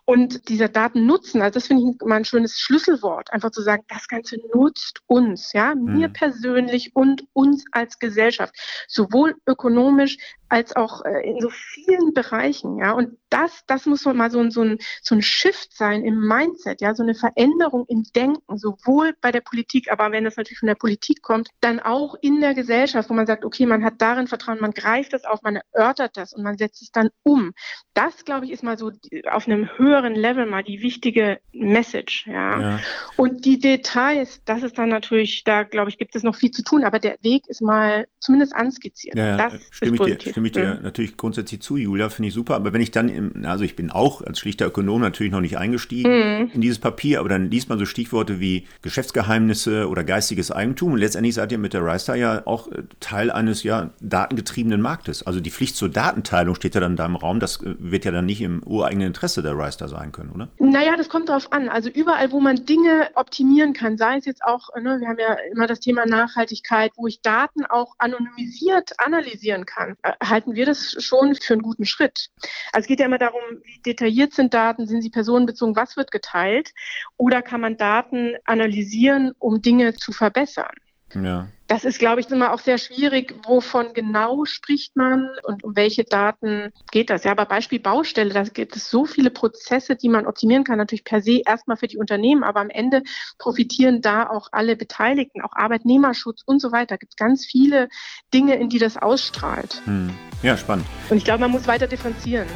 Und 0.06 0.50
dieser 0.50 0.68
Datennutzen, 0.68 1.42
also 1.42 1.54
das 1.56 1.68
finde 1.68 1.84
ich 1.84 2.06
mal 2.06 2.16
ein 2.16 2.26
schönes 2.26 2.60
Schlüsselwort, 2.60 3.32
einfach 3.32 3.52
zu 3.52 3.62
sagen, 3.62 3.84
das 3.88 4.08
Ganze 4.08 4.38
nutzt 4.54 5.02
uns, 5.08 5.54
ja, 5.54 5.76
mir 5.76 6.10
mhm. 6.10 6.14
persönlich 6.14 6.96
und 6.96 7.24
uns 7.34 7.66
als 7.72 8.00
Gesellschaft, 8.00 8.56
sowohl 8.88 9.36
ökonomisch 9.48 10.18
als 10.50 10.76
auch 10.76 11.06
äh, 11.06 11.30
in 11.30 11.40
so 11.40 11.50
vielen 11.50 12.14
Bereichen, 12.14 12.78
ja. 12.78 12.92
Und 12.92 13.18
das, 13.30 13.64
das 13.68 13.86
muss 13.86 14.04
mal 14.04 14.30
so 14.30 14.40
ein, 14.40 14.52
so 14.52 14.62
ein, 14.62 14.80
so 15.02 15.16
ein 15.16 15.22
Shift 15.22 15.74
sein 15.74 16.04
im 16.04 16.20
Mindset, 16.28 16.82
ja, 16.82 16.94
so 16.94 17.04
eine 17.04 17.16
Veränderung 17.16 17.86
im 17.88 18.04
Denken, 18.14 18.58
sowohl 18.58 19.14
bei 19.22 19.32
der 19.32 19.40
Politik, 19.40 19.90
aber 19.92 20.12
wenn 20.12 20.26
das 20.26 20.36
natürlich 20.36 20.60
von 20.60 20.68
der 20.68 20.76
Politik 20.76 21.22
kommt, 21.22 21.50
dann 21.62 21.80
auch 21.80 22.16
in 22.22 22.42
der 22.42 22.54
Gesellschaft, 22.54 23.10
wo 23.10 23.14
man 23.14 23.28
sagt, 23.28 23.46
okay, 23.46 23.66
man 23.66 23.86
hat 23.86 23.94
darin 24.00 24.28
Vertrauen, 24.28 24.60
man 24.60 24.72
greift 24.72 25.14
das 25.14 25.24
auf, 25.24 25.42
man 25.42 25.60
erörtert 25.72 26.18
das 26.18 26.34
und 26.34 26.44
man 26.44 26.58
setzt 26.58 26.82
es 26.82 26.92
dann 26.92 27.12
um. 27.24 27.54
Das, 27.94 28.26
glaube 28.26 28.46
ich, 28.46 28.52
ist 28.52 28.64
mal 28.64 28.78
so 28.78 28.92
auf 29.30 29.48
einem 29.48 29.70
höheren 29.78 29.91
Level 30.16 30.46
mal 30.46 30.64
die 30.64 30.82
wichtige 30.82 31.40
Message, 31.54 32.28
ja. 32.28 32.62
ja. 32.62 32.80
Und 33.18 33.46
die 33.46 33.60
Details, 33.60 34.42
das 34.46 34.64
ist 34.64 34.78
dann 34.78 34.90
natürlich, 34.90 35.44
da 35.44 35.64
glaube 35.64 35.90
ich, 35.90 35.98
gibt 35.98 36.16
es 36.16 36.24
noch 36.24 36.36
viel 36.36 36.52
zu 36.52 36.64
tun, 36.64 36.84
aber 36.84 37.00
der 37.00 37.18
Weg 37.22 37.48
ist 37.48 37.62
mal 37.62 38.08
zumindest 38.20 38.56
anskizziert. 38.56 39.18
Ja, 39.18 39.38
das 39.38 39.54
stimme 39.72 39.96
ist 39.96 40.08
ich 40.08 40.18
dir, 40.18 40.32
stimme 40.32 40.48
ich 40.48 40.54
dir 40.54 40.76
mhm. 40.76 40.84
natürlich 40.84 41.18
grundsätzlich 41.18 41.62
zu, 41.62 41.78
Julia, 41.78 42.10
finde 42.10 42.30
ich 42.30 42.34
super. 42.34 42.56
Aber 42.56 42.74
wenn 42.74 42.82
ich 42.82 42.92
dann, 42.92 43.10
im, 43.10 43.46
also 43.46 43.64
ich 43.64 43.76
bin 43.76 43.92
auch 43.92 44.22
als 44.22 44.40
schlichter 44.40 44.68
Ökonom 44.68 45.02
natürlich 45.02 45.32
noch 45.32 45.42
nicht 45.42 45.58
eingestiegen 45.58 46.12
mhm. 46.12 46.52
in 46.54 46.62
dieses 46.62 46.80
Papier, 46.80 47.20
aber 47.20 47.30
dann 47.30 47.50
liest 47.50 47.70
man 47.70 47.80
so 47.80 47.86
Stichworte 47.86 48.40
wie 48.40 48.68
Geschäftsgeheimnisse 48.82 49.90
oder 49.90 50.04
geistiges 50.04 50.52
Eigentum. 50.52 50.94
Und 50.94 51.00
letztendlich 51.00 51.36
seid 51.36 51.52
ihr 51.52 51.58
mit 51.58 51.74
der 51.74 51.84
RiStar 51.86 52.16
ja 52.16 52.46
auch 52.46 52.72
äh, 52.72 52.84
Teil 53.00 53.32
eines 53.32 53.64
ja 53.64 53.92
datengetriebenen 54.00 54.82
Marktes. 54.82 55.26
Also 55.26 55.40
die 55.40 55.52
Pflicht 55.52 55.76
zur 55.76 55.90
Datenteilung 55.90 56.56
steht 56.56 56.76
ja 56.76 56.82
dann 56.82 56.96
da 56.96 57.06
im 57.06 57.16
Raum. 57.16 57.40
Das 57.40 57.62
äh, 57.62 57.76
wird 57.80 58.06
ja 58.06 58.12
dann 58.12 58.26
nicht 58.26 58.42
im 58.42 58.62
ureigenen 58.64 59.08
Interesse 59.08 59.42
der 59.42 59.58
RiStar 59.58 59.81
Raster 59.82 59.88
sein 59.88 60.12
können, 60.12 60.32
oder? 60.32 60.50
Naja, 60.60 60.96
das 60.96 61.10
kommt 61.10 61.30
darauf 61.30 61.52
an. 61.52 61.70
Also 61.70 61.90
überall, 61.90 62.32
wo 62.32 62.40
man 62.40 62.66
Dinge 62.66 63.10
optimieren 63.16 63.74
kann, 63.74 63.98
sei 63.98 64.18
es 64.18 64.26
jetzt 64.26 64.44
auch, 64.44 64.70
ne, 64.76 65.00
wir 65.00 65.08
haben 65.08 65.20
ja 65.20 65.34
immer 65.52 65.68
das 65.68 65.80
Thema 65.80 66.06
Nachhaltigkeit, 66.06 66.92
wo 66.96 67.08
ich 67.08 67.22
Daten 67.22 67.66
auch 67.66 67.96
anonymisiert 67.98 68.92
analysieren 69.00 69.66
kann, 69.66 69.96
äh, 70.04 70.14
halten 70.24 70.56
wir 70.56 70.66
das 70.66 70.96
schon 71.00 71.36
für 71.36 71.54
einen 71.54 71.62
guten 71.62 71.86
Schritt. 71.86 72.30
Also 72.72 72.84
es 72.84 72.88
geht 72.88 73.00
ja 73.00 73.06
immer 73.06 73.18
darum, 73.18 73.42
wie 73.64 73.82
detailliert 73.86 74.34
sind 74.34 74.54
Daten, 74.54 74.88
sind 74.88 75.02
sie 75.02 75.10
personenbezogen, 75.10 75.76
was 75.76 75.98
wird 75.98 76.12
geteilt 76.12 76.72
oder 77.18 77.42
kann 77.42 77.62
man 77.62 77.78
Daten 77.78 78.36
analysieren, 78.46 79.34
um 79.40 79.62
Dinge 79.62 79.94
zu 79.94 80.12
verbessern. 80.12 80.76
Ja. 81.14 81.48
Das 81.72 81.86
ist, 81.86 82.00
glaube 82.00 82.20
ich, 82.20 82.30
immer 82.30 82.52
auch 82.52 82.60
sehr 82.60 82.78
schwierig, 82.78 83.34
wovon 83.46 83.94
genau 83.94 84.44
spricht 84.44 84.98
man 84.98 85.30
und 85.44 85.64
um 85.64 85.74
welche 85.74 86.04
Daten 86.04 86.74
geht 86.92 87.10
das. 87.10 87.24
Ja, 87.24 87.32
aber 87.32 87.46
Beispiel 87.46 87.80
Baustelle, 87.80 88.34
da 88.34 88.44
gibt 88.44 88.76
es 88.76 88.90
so 88.90 89.06
viele 89.06 89.30
Prozesse, 89.30 89.96
die 89.96 90.10
man 90.10 90.28
optimieren 90.28 90.66
kann, 90.66 90.78
natürlich 90.78 91.06
per 91.06 91.22
se 91.22 91.44
erstmal 91.46 91.78
für 91.78 91.88
die 91.88 91.96
Unternehmen, 91.96 92.44
aber 92.44 92.60
am 92.60 92.70
Ende 92.70 93.04
profitieren 93.38 94.02
da 94.02 94.30
auch 94.30 94.50
alle 94.52 94.76
Beteiligten, 94.76 95.42
auch 95.42 95.54
Arbeitnehmerschutz 95.54 96.42
und 96.46 96.60
so 96.60 96.74
weiter. 96.74 96.88
Da 96.88 96.98
gibt 96.98 97.14
es 97.14 97.16
ganz 97.16 97.46
viele 97.46 97.88
Dinge, 98.34 98.56
in 98.56 98.68
die 98.68 98.78
das 98.78 98.98
ausstrahlt. 98.98 99.82
Hm. 99.86 100.10
Ja, 100.44 100.58
spannend. 100.58 100.86
Und 101.10 101.16
ich 101.16 101.24
glaube, 101.24 101.40
man 101.40 101.52
muss 101.52 101.68
weiter 101.68 101.88
differenzieren. 101.88 102.48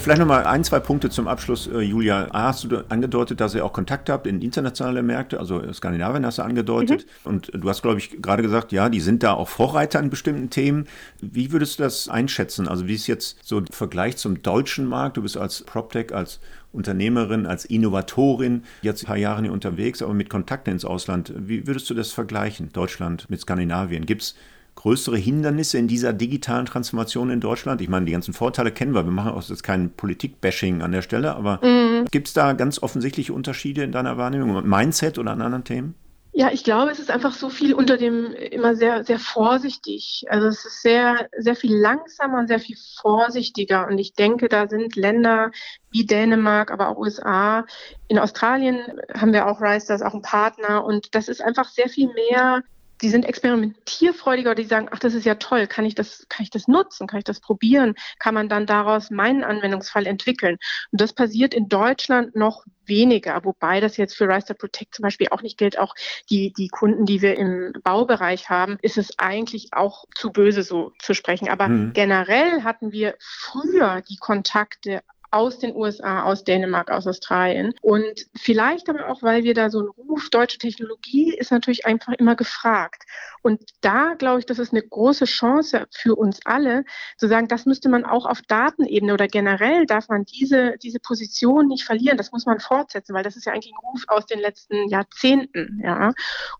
Vielleicht 0.00 0.20
nochmal 0.20 0.44
ein, 0.44 0.64
zwei 0.64 0.80
Punkte 0.80 1.10
zum 1.10 1.28
Abschluss, 1.28 1.66
äh, 1.66 1.80
Julia. 1.80 2.28
Hast 2.32 2.64
du 2.64 2.84
angedeutet, 2.88 3.40
dass 3.40 3.54
ihr 3.54 3.64
auch 3.64 3.72
Kontakt 3.72 4.08
habt 4.10 4.26
in 4.26 4.40
internationale 4.42 5.02
Märkte, 5.02 5.38
also 5.38 5.72
Skandinavien 5.72 6.24
hast 6.26 6.38
du 6.38 6.42
angedeutet. 6.42 7.06
Mhm. 7.24 7.30
Und 7.30 7.50
du 7.54 7.68
hast, 7.68 7.82
glaube 7.82 7.98
ich, 7.98 8.20
gerade 8.22 8.42
gesagt, 8.42 8.72
ja, 8.72 8.88
die 8.88 9.00
sind 9.00 9.22
da 9.22 9.34
auch 9.34 9.48
Vorreiter 9.48 10.00
in 10.00 10.10
bestimmten 10.10 10.50
Themen. 10.50 10.86
Wie 11.20 11.52
würdest 11.52 11.78
du 11.78 11.84
das 11.84 12.08
einschätzen? 12.08 12.68
Also 12.68 12.86
wie 12.88 12.94
ist 12.94 13.06
jetzt 13.06 13.38
so 13.42 13.58
ein 13.58 13.66
Vergleich 13.66 14.16
zum 14.16 14.42
deutschen 14.42 14.86
Markt? 14.86 15.16
Du 15.16 15.22
bist 15.22 15.36
als 15.36 15.62
PropTech, 15.62 16.14
als 16.14 16.40
Unternehmerin, 16.72 17.46
als 17.46 17.64
Innovatorin 17.64 18.64
jetzt 18.82 19.02
ein 19.02 19.06
paar 19.06 19.16
Jahre 19.16 19.42
hier 19.42 19.52
unterwegs, 19.52 20.02
aber 20.02 20.14
mit 20.14 20.30
Kontakten 20.30 20.72
ins 20.72 20.84
Ausland. 20.84 21.32
Wie 21.36 21.66
würdest 21.66 21.88
du 21.90 21.94
das 21.94 22.12
vergleichen, 22.12 22.70
Deutschland 22.72 23.28
mit 23.30 23.40
Skandinavien? 23.40 24.06
Gibt 24.06 24.22
es 24.22 24.34
größere 24.76 25.16
Hindernisse 25.16 25.78
in 25.78 25.88
dieser 25.88 26.12
digitalen 26.12 26.66
Transformation 26.66 27.30
in 27.30 27.40
Deutschland? 27.40 27.80
Ich 27.80 27.88
meine, 27.88 28.06
die 28.06 28.12
ganzen 28.12 28.32
Vorteile 28.32 28.70
kennen 28.70 28.94
wir. 28.94 29.04
Wir 29.04 29.12
machen 29.12 29.32
auch 29.32 29.42
jetzt 29.42 29.64
kein 29.64 29.90
Politik-Bashing 29.90 30.82
an 30.82 30.92
der 30.92 31.02
Stelle, 31.02 31.34
aber 31.34 31.60
mhm. 31.64 32.06
gibt 32.10 32.28
es 32.28 32.34
da 32.34 32.52
ganz 32.52 32.82
offensichtliche 32.82 33.32
Unterschiede 33.32 33.82
in 33.82 33.92
deiner 33.92 34.16
Wahrnehmung? 34.16 34.66
Mindset 34.66 35.18
oder 35.18 35.32
an 35.32 35.42
anderen 35.42 35.64
Themen? 35.64 35.94
Ja, 36.38 36.50
ich 36.52 36.64
glaube, 36.64 36.90
es 36.90 36.98
ist 36.98 37.10
einfach 37.10 37.32
so 37.32 37.48
viel 37.48 37.72
unter 37.72 37.96
dem 37.96 38.26
immer 38.34 38.76
sehr, 38.76 39.04
sehr 39.04 39.18
vorsichtig. 39.18 40.26
Also 40.28 40.48
es 40.48 40.66
ist 40.66 40.82
sehr, 40.82 41.30
sehr 41.38 41.56
viel 41.56 41.74
langsamer 41.74 42.40
und 42.40 42.48
sehr 42.48 42.60
viel 42.60 42.76
vorsichtiger. 43.00 43.86
Und 43.86 43.96
ich 43.96 44.12
denke, 44.12 44.50
da 44.50 44.68
sind 44.68 44.96
Länder 44.96 45.50
wie 45.90 46.04
Dänemark, 46.04 46.70
aber 46.70 46.90
auch 46.90 46.98
USA. 46.98 47.64
In 48.08 48.18
Australien 48.18 49.00
haben 49.14 49.32
wir 49.32 49.46
auch 49.46 49.62
Rise, 49.62 49.86
das 49.88 50.02
ist 50.02 50.06
auch 50.06 50.12
ein 50.12 50.20
Partner. 50.20 50.84
Und 50.84 51.14
das 51.14 51.28
ist 51.28 51.40
einfach 51.40 51.70
sehr 51.70 51.88
viel 51.88 52.12
mehr 52.12 52.62
die 53.02 53.10
sind 53.10 53.24
experimentierfreudiger, 53.24 54.54
die 54.54 54.64
sagen, 54.64 54.88
ach, 54.90 54.98
das 54.98 55.14
ist 55.14 55.24
ja 55.24 55.36
toll, 55.36 55.66
kann 55.66 55.84
ich 55.84 55.94
das, 55.94 56.26
kann 56.28 56.44
ich 56.44 56.50
das 56.50 56.68
nutzen, 56.68 57.06
kann 57.06 57.18
ich 57.18 57.24
das 57.24 57.40
probieren, 57.40 57.94
kann 58.18 58.34
man 58.34 58.48
dann 58.48 58.66
daraus 58.66 59.10
meinen 59.10 59.44
Anwendungsfall 59.44 60.06
entwickeln. 60.06 60.56
Und 60.92 61.00
das 61.00 61.12
passiert 61.12 61.54
in 61.54 61.68
Deutschland 61.68 62.36
noch 62.36 62.64
weniger, 62.86 63.44
wobei 63.44 63.80
das 63.80 63.96
jetzt 63.96 64.16
für 64.16 64.28
Rise 64.28 64.54
Protect 64.54 64.94
zum 64.94 65.02
Beispiel 65.02 65.28
auch 65.30 65.42
nicht 65.42 65.58
gilt. 65.58 65.78
Auch 65.78 65.94
die, 66.30 66.52
die 66.52 66.68
Kunden, 66.68 67.04
die 67.04 67.20
wir 67.20 67.36
im 67.36 67.72
Baubereich 67.82 68.48
haben, 68.48 68.78
ist 68.82 68.96
es 68.96 69.18
eigentlich 69.18 69.70
auch 69.72 70.04
zu 70.14 70.30
böse 70.30 70.62
so 70.62 70.92
zu 71.00 71.14
sprechen. 71.14 71.48
Aber 71.48 71.68
mhm. 71.68 71.92
generell 71.92 72.62
hatten 72.62 72.92
wir 72.92 73.16
früher 73.18 74.02
die 74.08 74.16
Kontakte 74.16 75.02
aus 75.30 75.58
den 75.58 75.74
USA, 75.74 76.24
aus 76.24 76.44
Dänemark, 76.44 76.90
aus 76.90 77.06
Australien. 77.06 77.74
Und 77.82 78.26
vielleicht 78.34 78.88
aber 78.88 79.08
auch, 79.08 79.22
weil 79.22 79.44
wir 79.44 79.54
da 79.54 79.70
so 79.70 79.80
einen 79.80 79.88
Ruf, 79.88 80.30
deutsche 80.30 80.58
Technologie 80.58 81.34
ist 81.34 81.50
natürlich 81.50 81.86
einfach 81.86 82.12
immer 82.14 82.36
gefragt. 82.36 83.04
Und 83.42 83.62
da 83.80 84.14
glaube 84.14 84.40
ich, 84.40 84.46
das 84.46 84.58
ist 84.58 84.72
eine 84.72 84.82
große 84.82 85.24
Chance 85.24 85.86
für 85.90 86.14
uns 86.14 86.40
alle, 86.44 86.84
zu 87.16 87.28
sagen, 87.28 87.48
das 87.48 87.66
müsste 87.66 87.88
man 87.88 88.04
auch 88.04 88.26
auf 88.26 88.42
Datenebene 88.42 89.14
oder 89.14 89.28
generell 89.28 89.86
darf 89.86 90.08
man 90.08 90.24
diese, 90.24 90.76
diese 90.82 91.00
Position 91.00 91.68
nicht 91.68 91.84
verlieren. 91.84 92.16
Das 92.16 92.32
muss 92.32 92.46
man 92.46 92.60
fortsetzen, 92.60 93.14
weil 93.14 93.24
das 93.24 93.36
ist 93.36 93.46
ja 93.46 93.52
eigentlich 93.52 93.72
ein 93.72 93.90
Ruf 93.90 94.04
aus 94.08 94.26
den 94.26 94.40
letzten 94.40 94.88
Jahrzehnten. 94.88 95.80
Ja. 95.82 96.12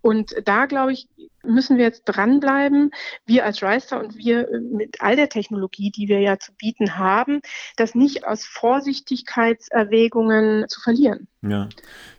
Und 0.02 0.34
da 0.44 0.66
glaube 0.66 0.92
ich, 0.92 1.08
müssen 1.46 1.76
wir 1.76 1.84
jetzt 1.84 2.04
dranbleiben, 2.04 2.90
wir 3.24 3.44
als 3.44 3.62
Reister 3.62 4.00
und 4.00 4.16
wir 4.16 4.48
mit 4.60 5.00
all 5.00 5.16
der 5.16 5.28
Technologie, 5.28 5.90
die 5.90 6.08
wir 6.08 6.20
ja 6.20 6.38
zu 6.38 6.52
bieten 6.54 6.96
haben, 6.98 7.40
das 7.76 7.94
nicht 7.94 8.26
aus 8.26 8.44
Vorsichtigkeitserwägungen 8.44 10.68
zu 10.68 10.80
verlieren. 10.80 11.28
Ja, 11.42 11.68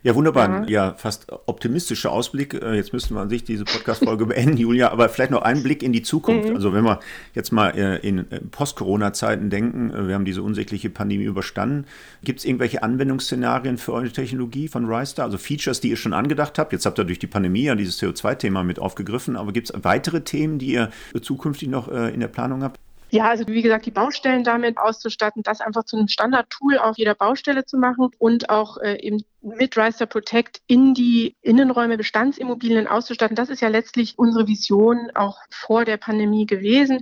ja 0.02 0.14
wunderbar. 0.14 0.68
Ja. 0.68 0.88
ja, 0.88 0.94
fast 0.94 1.30
optimistischer 1.46 2.10
Ausblick. 2.10 2.54
Äh, 2.54 2.74
jetzt 2.74 2.92
müssten 2.92 3.14
wir 3.14 3.20
an 3.20 3.28
sich 3.28 3.44
diese 3.44 3.64
Podcast-Folge 3.64 4.26
beenden, 4.26 4.47
Julia, 4.56 4.90
aber 4.90 5.08
vielleicht 5.08 5.30
noch 5.30 5.42
einen 5.42 5.62
Blick 5.62 5.82
in 5.82 5.92
die 5.92 6.02
Zukunft. 6.02 6.48
Mhm. 6.48 6.56
Also 6.56 6.72
wenn 6.72 6.84
wir 6.84 7.00
jetzt 7.34 7.52
mal 7.52 7.70
äh, 7.70 7.98
in 8.06 8.30
äh, 8.30 8.40
Post-Corona-Zeiten 8.50 9.50
denken, 9.50 9.92
wir 10.08 10.14
haben 10.14 10.24
diese 10.24 10.42
unsägliche 10.42 10.90
Pandemie 10.90 11.24
überstanden. 11.24 11.86
Gibt 12.22 12.40
es 12.40 12.44
irgendwelche 12.44 12.82
Anwendungsszenarien 12.82 13.78
für 13.78 13.92
eure 13.92 14.10
Technologie 14.10 14.68
von 14.68 14.86
Ryster? 14.86 15.24
Also 15.24 15.38
Features, 15.38 15.80
die 15.80 15.90
ihr 15.90 15.96
schon 15.96 16.12
angedacht 16.12 16.58
habt? 16.58 16.72
Jetzt 16.72 16.86
habt 16.86 16.98
ihr 16.98 17.04
durch 17.04 17.18
die 17.18 17.26
Pandemie 17.26 17.64
ja 17.64 17.74
dieses 17.74 18.00
CO2-Thema 18.00 18.64
mit 18.64 18.78
aufgegriffen, 18.78 19.36
aber 19.36 19.52
gibt 19.52 19.70
es 19.70 19.84
weitere 19.84 20.22
Themen, 20.22 20.58
die 20.58 20.72
ihr 20.72 20.90
zukünftig 21.20 21.68
noch 21.68 21.88
in 21.88 22.20
der 22.20 22.28
Planung 22.28 22.62
habt? 22.62 22.78
Ja, 23.10 23.28
also 23.30 23.46
wie 23.46 23.62
gesagt, 23.62 23.86
die 23.86 23.90
Baustellen 23.90 24.44
damit 24.44 24.76
auszustatten, 24.76 25.42
das 25.42 25.62
einfach 25.62 25.84
zu 25.84 25.96
einem 25.96 26.08
Standard-Tool 26.08 26.76
auf 26.76 26.98
jeder 26.98 27.14
Baustelle 27.14 27.64
zu 27.64 27.78
machen 27.78 28.10
und 28.18 28.50
auch 28.50 28.76
äh, 28.78 29.00
eben 29.00 29.24
mit 29.40 29.78
Riser 29.78 30.04
Protect 30.04 30.60
in 30.66 30.92
die 30.92 31.34
Innenräume 31.40 31.96
Bestandsimmobilien 31.96 32.86
auszustatten. 32.86 33.34
Das 33.34 33.48
ist 33.48 33.62
ja 33.62 33.68
letztlich 33.68 34.18
unsere 34.18 34.46
Vision 34.46 35.10
auch 35.14 35.38
vor 35.50 35.86
der 35.86 35.96
Pandemie 35.96 36.44
gewesen. 36.44 37.00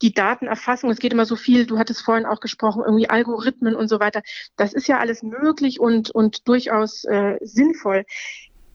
Die 0.00 0.14
Datenerfassung, 0.14 0.90
es 0.90 1.00
geht 1.00 1.12
immer 1.12 1.26
so 1.26 1.34
viel, 1.34 1.66
du 1.66 1.78
hattest 1.78 2.02
vorhin 2.02 2.26
auch 2.26 2.38
gesprochen, 2.38 2.82
irgendwie 2.84 3.10
Algorithmen 3.10 3.74
und 3.74 3.88
so 3.88 3.98
weiter. 3.98 4.22
Das 4.56 4.74
ist 4.74 4.86
ja 4.86 4.98
alles 4.98 5.24
möglich 5.24 5.80
und, 5.80 6.10
und 6.10 6.46
durchaus 6.46 7.04
äh, 7.04 7.36
sinnvoll. 7.40 8.04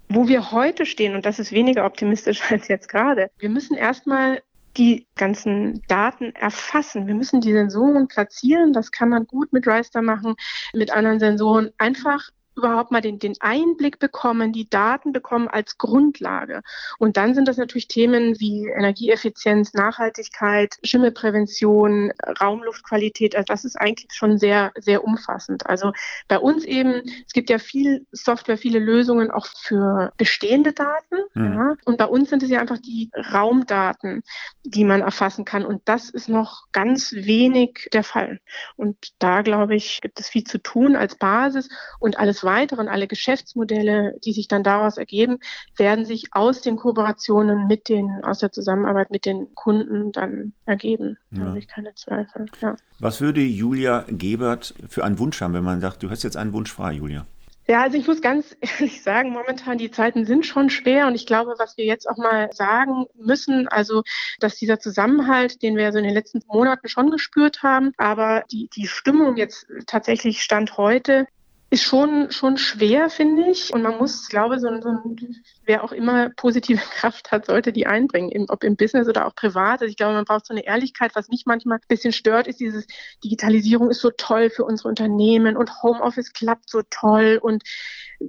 Wo 0.09 0.27
wir 0.27 0.51
heute 0.51 0.85
stehen, 0.85 1.15
und 1.15 1.25
das 1.25 1.39
ist 1.39 1.53
weniger 1.53 1.85
optimistisch 1.85 2.41
als 2.51 2.67
jetzt 2.67 2.89
gerade, 2.89 3.31
wir 3.39 3.49
müssen 3.49 3.77
erstmal 3.77 4.41
die 4.77 5.07
ganzen 5.15 5.81
Daten 5.87 6.33
erfassen. 6.35 7.07
Wir 7.07 7.15
müssen 7.15 7.41
die 7.41 7.53
Sensoren 7.53 8.07
platzieren. 8.07 8.73
Das 8.73 8.91
kann 8.91 9.09
man 9.09 9.25
gut 9.27 9.53
mit 9.53 9.67
Reister 9.67 10.01
machen, 10.01 10.35
mit 10.73 10.91
anderen 10.91 11.19
Sensoren. 11.19 11.71
Einfach 11.77 12.29
überhaupt 12.55 12.91
mal 12.91 13.01
den, 13.01 13.19
den 13.19 13.35
Einblick 13.39 13.99
bekommen, 13.99 14.53
die 14.53 14.69
Daten 14.69 15.11
bekommen 15.11 15.47
als 15.47 15.77
Grundlage. 15.77 16.61
Und 16.99 17.17
dann 17.17 17.33
sind 17.33 17.47
das 17.47 17.57
natürlich 17.57 17.87
Themen 17.87 18.39
wie 18.39 18.67
Energieeffizienz, 18.67 19.73
Nachhaltigkeit, 19.73 20.75
Schimmelprävention, 20.83 22.11
Raumluftqualität. 22.41 23.35
Also 23.35 23.45
das 23.47 23.65
ist 23.65 23.79
eigentlich 23.79 24.07
schon 24.13 24.37
sehr, 24.37 24.71
sehr 24.79 25.03
umfassend. 25.03 25.65
Also 25.65 25.91
bei 26.27 26.37
uns 26.37 26.63
eben, 26.63 27.01
es 27.25 27.33
gibt 27.33 27.49
ja 27.49 27.57
viel 27.57 28.05
Software, 28.11 28.57
viele 28.57 28.79
Lösungen 28.79 29.31
auch 29.31 29.47
für 29.47 30.13
bestehende 30.17 30.73
Daten. 30.73 31.17
Mhm. 31.33 31.53
Ja. 31.53 31.75
Und 31.85 31.97
bei 31.97 32.05
uns 32.05 32.29
sind 32.29 32.43
es 32.43 32.49
ja 32.49 32.59
einfach 32.59 32.79
die 32.79 33.09
Raumdaten, 33.33 34.23
die 34.63 34.83
man 34.83 35.01
erfassen 35.01 35.45
kann. 35.45 35.65
Und 35.65 35.81
das 35.85 36.09
ist 36.09 36.29
noch 36.29 36.65
ganz 36.71 37.13
wenig 37.13 37.87
der 37.93 38.03
Fall. 38.03 38.39
Und 38.75 38.97
da, 39.19 39.41
glaube 39.41 39.75
ich, 39.75 40.01
gibt 40.01 40.19
es 40.19 40.29
viel 40.29 40.43
zu 40.43 40.61
tun 40.61 40.95
als 40.95 41.15
Basis 41.15 41.69
und 41.99 42.19
alles 42.19 42.42
Weiteren, 42.43 42.87
alle 42.87 43.07
Geschäftsmodelle, 43.07 44.19
die 44.23 44.33
sich 44.33 44.47
dann 44.47 44.63
daraus 44.63 44.97
ergeben, 44.97 45.39
werden 45.77 46.05
sich 46.05 46.27
aus 46.31 46.61
den 46.61 46.75
Kooperationen 46.75 47.67
mit 47.67 47.89
den, 47.89 48.23
aus 48.23 48.39
der 48.39 48.51
Zusammenarbeit 48.51 49.11
mit 49.11 49.25
den 49.25 49.53
Kunden 49.55 50.11
dann 50.11 50.53
ergeben. 50.65 51.17
Da 51.31 51.41
ja. 51.41 51.47
habe 51.47 51.59
ich 51.59 51.67
keine 51.67 51.95
Zweifel. 51.95 52.45
Ja. 52.61 52.75
Was 52.99 53.21
würde 53.21 53.41
Julia 53.41 54.05
Gebert 54.07 54.73
für 54.87 55.03
einen 55.03 55.19
Wunsch 55.19 55.41
haben, 55.41 55.53
wenn 55.53 55.63
man 55.63 55.81
sagt, 55.81 56.03
du 56.03 56.09
hast 56.09 56.23
jetzt 56.23 56.37
einen 56.37 56.53
Wunsch 56.53 56.71
frei, 56.71 56.93
Julia? 56.93 57.25
Ja, 57.65 57.81
also 57.83 57.97
ich 57.97 58.07
muss 58.07 58.21
ganz 58.21 58.57
ehrlich 58.61 59.03
sagen, 59.03 59.31
momentan 59.31 59.77
die 59.77 59.91
Zeiten 59.91 60.25
sind 60.25 60.45
schon 60.45 60.69
schwer 60.69 61.07
und 61.07 61.15
ich 61.15 61.25
glaube, 61.25 61.55
was 61.57 61.77
wir 61.77 61.85
jetzt 61.85 62.09
auch 62.09 62.17
mal 62.17 62.49
sagen 62.51 63.05
müssen, 63.15 63.67
also 63.69 64.03
dass 64.39 64.57
dieser 64.57 64.79
Zusammenhalt, 64.79 65.61
den 65.61 65.77
wir 65.77 65.91
so 65.91 65.97
in 65.97 66.03
den 66.03 66.13
letzten 66.13 66.41
Monaten 66.47 66.89
schon 66.89 67.09
gespürt 67.09 67.63
haben, 67.63 67.93
aber 67.97 68.43
die, 68.51 68.69
die 68.75 68.87
Stimmung 68.87 69.37
jetzt 69.37 69.67
tatsächlich 69.87 70.41
Stand 70.41 70.77
heute 70.77 71.25
ist 71.73 71.83
schon, 71.83 72.29
schon 72.31 72.57
schwer, 72.57 73.09
finde 73.09 73.49
ich. 73.49 73.73
Und 73.73 73.81
man 73.81 73.97
muss, 73.97 74.29
glaube 74.29 74.55
ich, 74.55 74.61
so, 74.61 74.67
so 74.79 74.89
ein 74.89 75.17
wer 75.65 75.83
auch 75.83 75.91
immer 75.91 76.29
positive 76.31 76.81
Kraft 76.95 77.31
hat, 77.31 77.45
sollte 77.45 77.73
die 77.73 77.87
einbringen, 77.87 78.45
ob 78.49 78.63
im 78.63 78.75
Business 78.75 79.07
oder 79.07 79.25
auch 79.27 79.35
privat. 79.35 79.81
Also 79.81 79.85
ich 79.85 79.97
glaube, 79.97 80.13
man 80.13 80.25
braucht 80.25 80.45
so 80.45 80.53
eine 80.53 80.65
Ehrlichkeit. 80.65 81.15
Was 81.15 81.29
mich 81.29 81.43
manchmal 81.45 81.77
ein 81.77 81.87
bisschen 81.87 82.13
stört, 82.13 82.47
ist 82.47 82.59
dieses 82.59 82.87
Digitalisierung 83.23 83.89
ist 83.89 84.01
so 84.01 84.11
toll 84.11 84.49
für 84.49 84.65
unsere 84.65 84.89
Unternehmen 84.89 85.57
und 85.57 85.83
Homeoffice 85.83 86.33
klappt 86.33 86.69
so 86.69 86.81
toll 86.89 87.39
und 87.41 87.63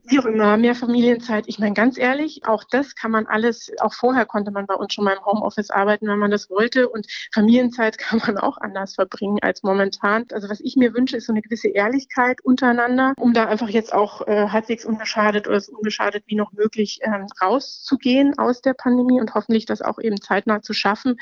wie 0.05 0.19
auch 0.19 0.25
immer, 0.25 0.57
mehr 0.57 0.75
Familienzeit. 0.75 1.45
Ich 1.47 1.59
meine, 1.59 1.75
ganz 1.75 1.99
ehrlich, 1.99 2.43
auch 2.47 2.65
das 2.71 2.95
kann 2.95 3.11
man 3.11 3.27
alles, 3.27 3.71
auch 3.81 3.95
vorher 3.95 4.27
konnte 4.27 4.51
man 4.51 4.67
bei 4.67 4.75
uns 4.75 4.93
schon 4.93 5.05
mal 5.05 5.17
im 5.17 5.25
Homeoffice 5.25 5.71
arbeiten, 5.71 6.09
wenn 6.09 6.19
man 6.19 6.31
das 6.31 6.51
wollte. 6.51 6.89
Und 6.89 7.07
Familienzeit 7.33 7.99
kann 8.05 8.21
man 8.27 8.39
auch 8.39 8.59
anders 8.59 8.95
verbringen 8.95 9.39
als 9.43 9.63
momentan. 9.63 10.25
Also 10.33 10.49
was 10.49 10.61
ich 10.61 10.77
mir 10.77 10.95
wünsche, 10.95 11.17
ist 11.17 11.27
so 11.27 11.33
eine 11.33 11.43
gewisse 11.43 11.69
Ehrlichkeit 11.69 12.41
untereinander, 12.43 13.15
um 13.19 13.33
da 13.33 13.47
einfach 13.47 13.69
jetzt 13.69 13.93
auch 13.93 14.27
äh, 14.27 14.49
halbwegs 14.49 14.85
unbeschadet 14.85 15.47
oder 15.47 15.61
so 15.61 15.73
unbeschadet 15.77 16.25
wie 16.27 16.37
noch 16.37 16.53
möglich 16.53 17.01
ähm, 17.03 17.24
rauszugehen 17.41 18.39
aus 18.39 18.61
der 18.61 18.75
Pandemie 18.75 19.21
und 19.21 19.35
hoffentlich 19.35 19.67
das 19.67 19.83
auch 19.83 19.99
eben 19.99 20.21
zeitnah 20.21 20.63
zu 20.63 20.73
schaffen 20.73 21.17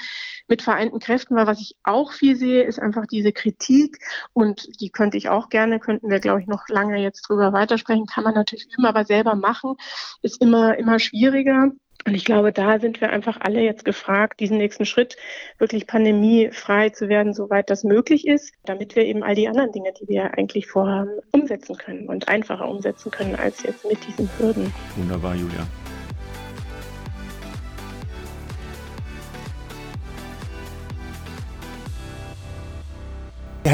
mit 0.48 0.62
vereinten 0.62 1.00
Kräften. 1.00 1.36
Weil 1.36 1.46
was 1.46 1.60
ich 1.60 1.76
auch 1.84 2.12
viel 2.12 2.36
sehe, 2.36 2.62
ist 2.62 2.80
einfach 2.80 3.06
diese 3.06 3.32
Kritik 3.32 3.98
und 4.32 4.68
die 4.80 4.90
könnte 4.90 5.16
ich 5.16 5.28
auch 5.28 5.48
gerne, 5.48 5.80
könnten 5.80 6.10
wir 6.10 6.20
glaube 6.20 6.40
ich 6.40 6.46
noch 6.46 6.68
lange 6.68 6.98
jetzt 6.98 7.22
drüber 7.28 7.52
weitersprechen, 7.52 8.06
kann 8.06 8.24
man 8.24 8.34
natürlich 8.34 8.66
üben, 8.72 8.86
aber 8.86 9.04
selber 9.04 9.34
machen 9.34 9.76
ist 10.22 10.40
immer, 10.40 10.76
immer 10.78 10.98
schwieriger. 10.98 11.72
Und 12.04 12.14
ich 12.14 12.24
glaube, 12.24 12.52
da 12.52 12.80
sind 12.80 13.00
wir 13.00 13.10
einfach 13.10 13.38
alle 13.40 13.60
jetzt 13.60 13.84
gefragt, 13.84 14.40
diesen 14.40 14.58
nächsten 14.58 14.86
Schritt 14.86 15.16
wirklich 15.58 15.86
pandemiefrei 15.86 16.90
zu 16.90 17.08
werden, 17.08 17.32
soweit 17.32 17.70
das 17.70 17.84
möglich 17.84 18.26
ist, 18.26 18.52
damit 18.64 18.96
wir 18.96 19.04
eben 19.04 19.22
all 19.22 19.36
die 19.36 19.46
anderen 19.46 19.70
Dinge, 19.70 19.92
die 20.00 20.08
wir 20.08 20.36
eigentlich 20.36 20.66
vorhaben, 20.66 21.10
umsetzen 21.30 21.76
können 21.76 22.08
und 22.08 22.28
einfacher 22.28 22.68
umsetzen 22.68 23.12
können 23.12 23.36
als 23.36 23.62
jetzt 23.62 23.88
mit 23.88 23.98
diesen 24.06 24.28
Hürden. 24.38 24.72
Wunderbar, 24.96 25.36
Julia. 25.36 25.66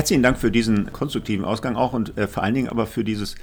Herzlichen 0.09 0.23
Dank 0.23 0.39
für 0.39 0.51
diesen 0.51 0.91
konstruktiven 0.91 1.45
Ausgang 1.45 1.77
auch 1.77 1.93
und 1.93 2.17
äh, 2.17 2.27
vor 2.27 2.43
allen 2.43 2.55
Dingen 2.55 2.71
aber 2.71 2.87
für 2.87 3.05
dieses 3.05 3.35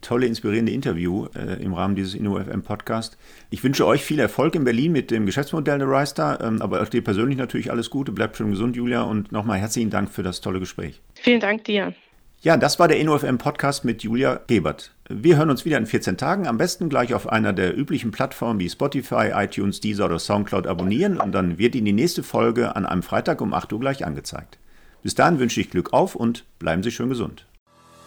tolle, 0.00 0.24
inspirierende 0.24 0.72
Interview 0.72 1.26
äh, 1.36 1.62
im 1.62 1.74
Rahmen 1.74 1.96
dieses 1.96 2.14
InnoFM 2.14 2.62
Podcast. 2.62 3.18
Ich 3.50 3.62
wünsche 3.62 3.86
euch 3.86 4.02
viel 4.02 4.18
Erfolg 4.18 4.54
in 4.54 4.64
Berlin 4.64 4.92
mit 4.92 5.10
dem 5.10 5.26
Geschäftsmodell 5.26 5.80
der 5.80 5.86
RiStar, 5.86 6.40
ähm, 6.40 6.62
aber 6.62 6.80
auch 6.80 6.88
dir 6.88 7.04
persönlich 7.04 7.36
natürlich 7.36 7.70
alles 7.70 7.90
Gute. 7.90 8.10
Bleibt 8.10 8.38
schön 8.38 8.50
gesund, 8.50 8.74
Julia, 8.74 9.02
und 9.02 9.32
nochmal 9.32 9.58
herzlichen 9.58 9.90
Dank 9.90 10.08
für 10.08 10.22
das 10.22 10.40
tolle 10.40 10.60
Gespräch. 10.60 11.02
Vielen 11.12 11.40
Dank 11.40 11.64
dir. 11.64 11.92
Ja, 12.40 12.56
das 12.56 12.78
war 12.78 12.88
der 12.88 12.98
InnoFM 13.00 13.36
Podcast 13.36 13.84
mit 13.84 14.02
Julia 14.02 14.40
Gebert. 14.46 14.92
Wir 15.10 15.36
hören 15.36 15.50
uns 15.50 15.66
wieder 15.66 15.76
in 15.76 15.84
14 15.84 16.16
Tagen, 16.16 16.46
am 16.46 16.56
besten 16.56 16.88
gleich 16.88 17.12
auf 17.12 17.28
einer 17.28 17.52
der 17.52 17.76
üblichen 17.76 18.12
Plattformen 18.12 18.60
wie 18.60 18.70
Spotify, 18.70 19.32
iTunes, 19.34 19.80
Deezer 19.80 20.06
oder 20.06 20.18
Soundcloud 20.18 20.66
abonnieren 20.66 21.20
und 21.20 21.32
dann 21.32 21.58
wird 21.58 21.74
Ihnen 21.74 21.84
die 21.84 21.92
nächste 21.92 22.22
Folge 22.22 22.74
an 22.76 22.86
einem 22.86 23.02
Freitag 23.02 23.42
um 23.42 23.52
8 23.52 23.70
Uhr 23.74 23.80
gleich 23.80 24.06
angezeigt. 24.06 24.56
Bis 25.04 25.14
dahin 25.14 25.38
wünsche 25.38 25.60
ich 25.60 25.68
Glück 25.68 25.92
auf 25.92 26.14
und 26.14 26.46
bleiben 26.58 26.82
Sie 26.82 26.90
schön 26.90 27.10
gesund. 27.10 27.46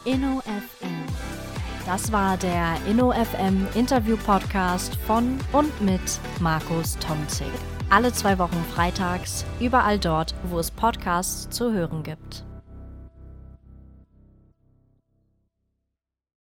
InnoFM. 0.04 1.06
Das 1.86 2.12
war 2.12 2.38
der 2.38 2.76
InnoFM 2.90 3.68
Interview 3.76 4.18
Podcast 4.18 4.96
von 5.06 5.38
und 5.54 5.80
mit 5.80 6.02
Markus 6.40 6.98
Tomzig. 6.98 7.48
Alle 7.92 8.12
zwei 8.12 8.40
Wochen 8.40 8.66
freitags, 8.74 9.46
überall 9.60 10.00
dort, 10.00 10.34
wo 10.46 10.58
es 10.58 10.72
Podcasts 10.72 11.48
zu 11.56 11.72
hören 11.72 12.02
gibt. 12.02 12.47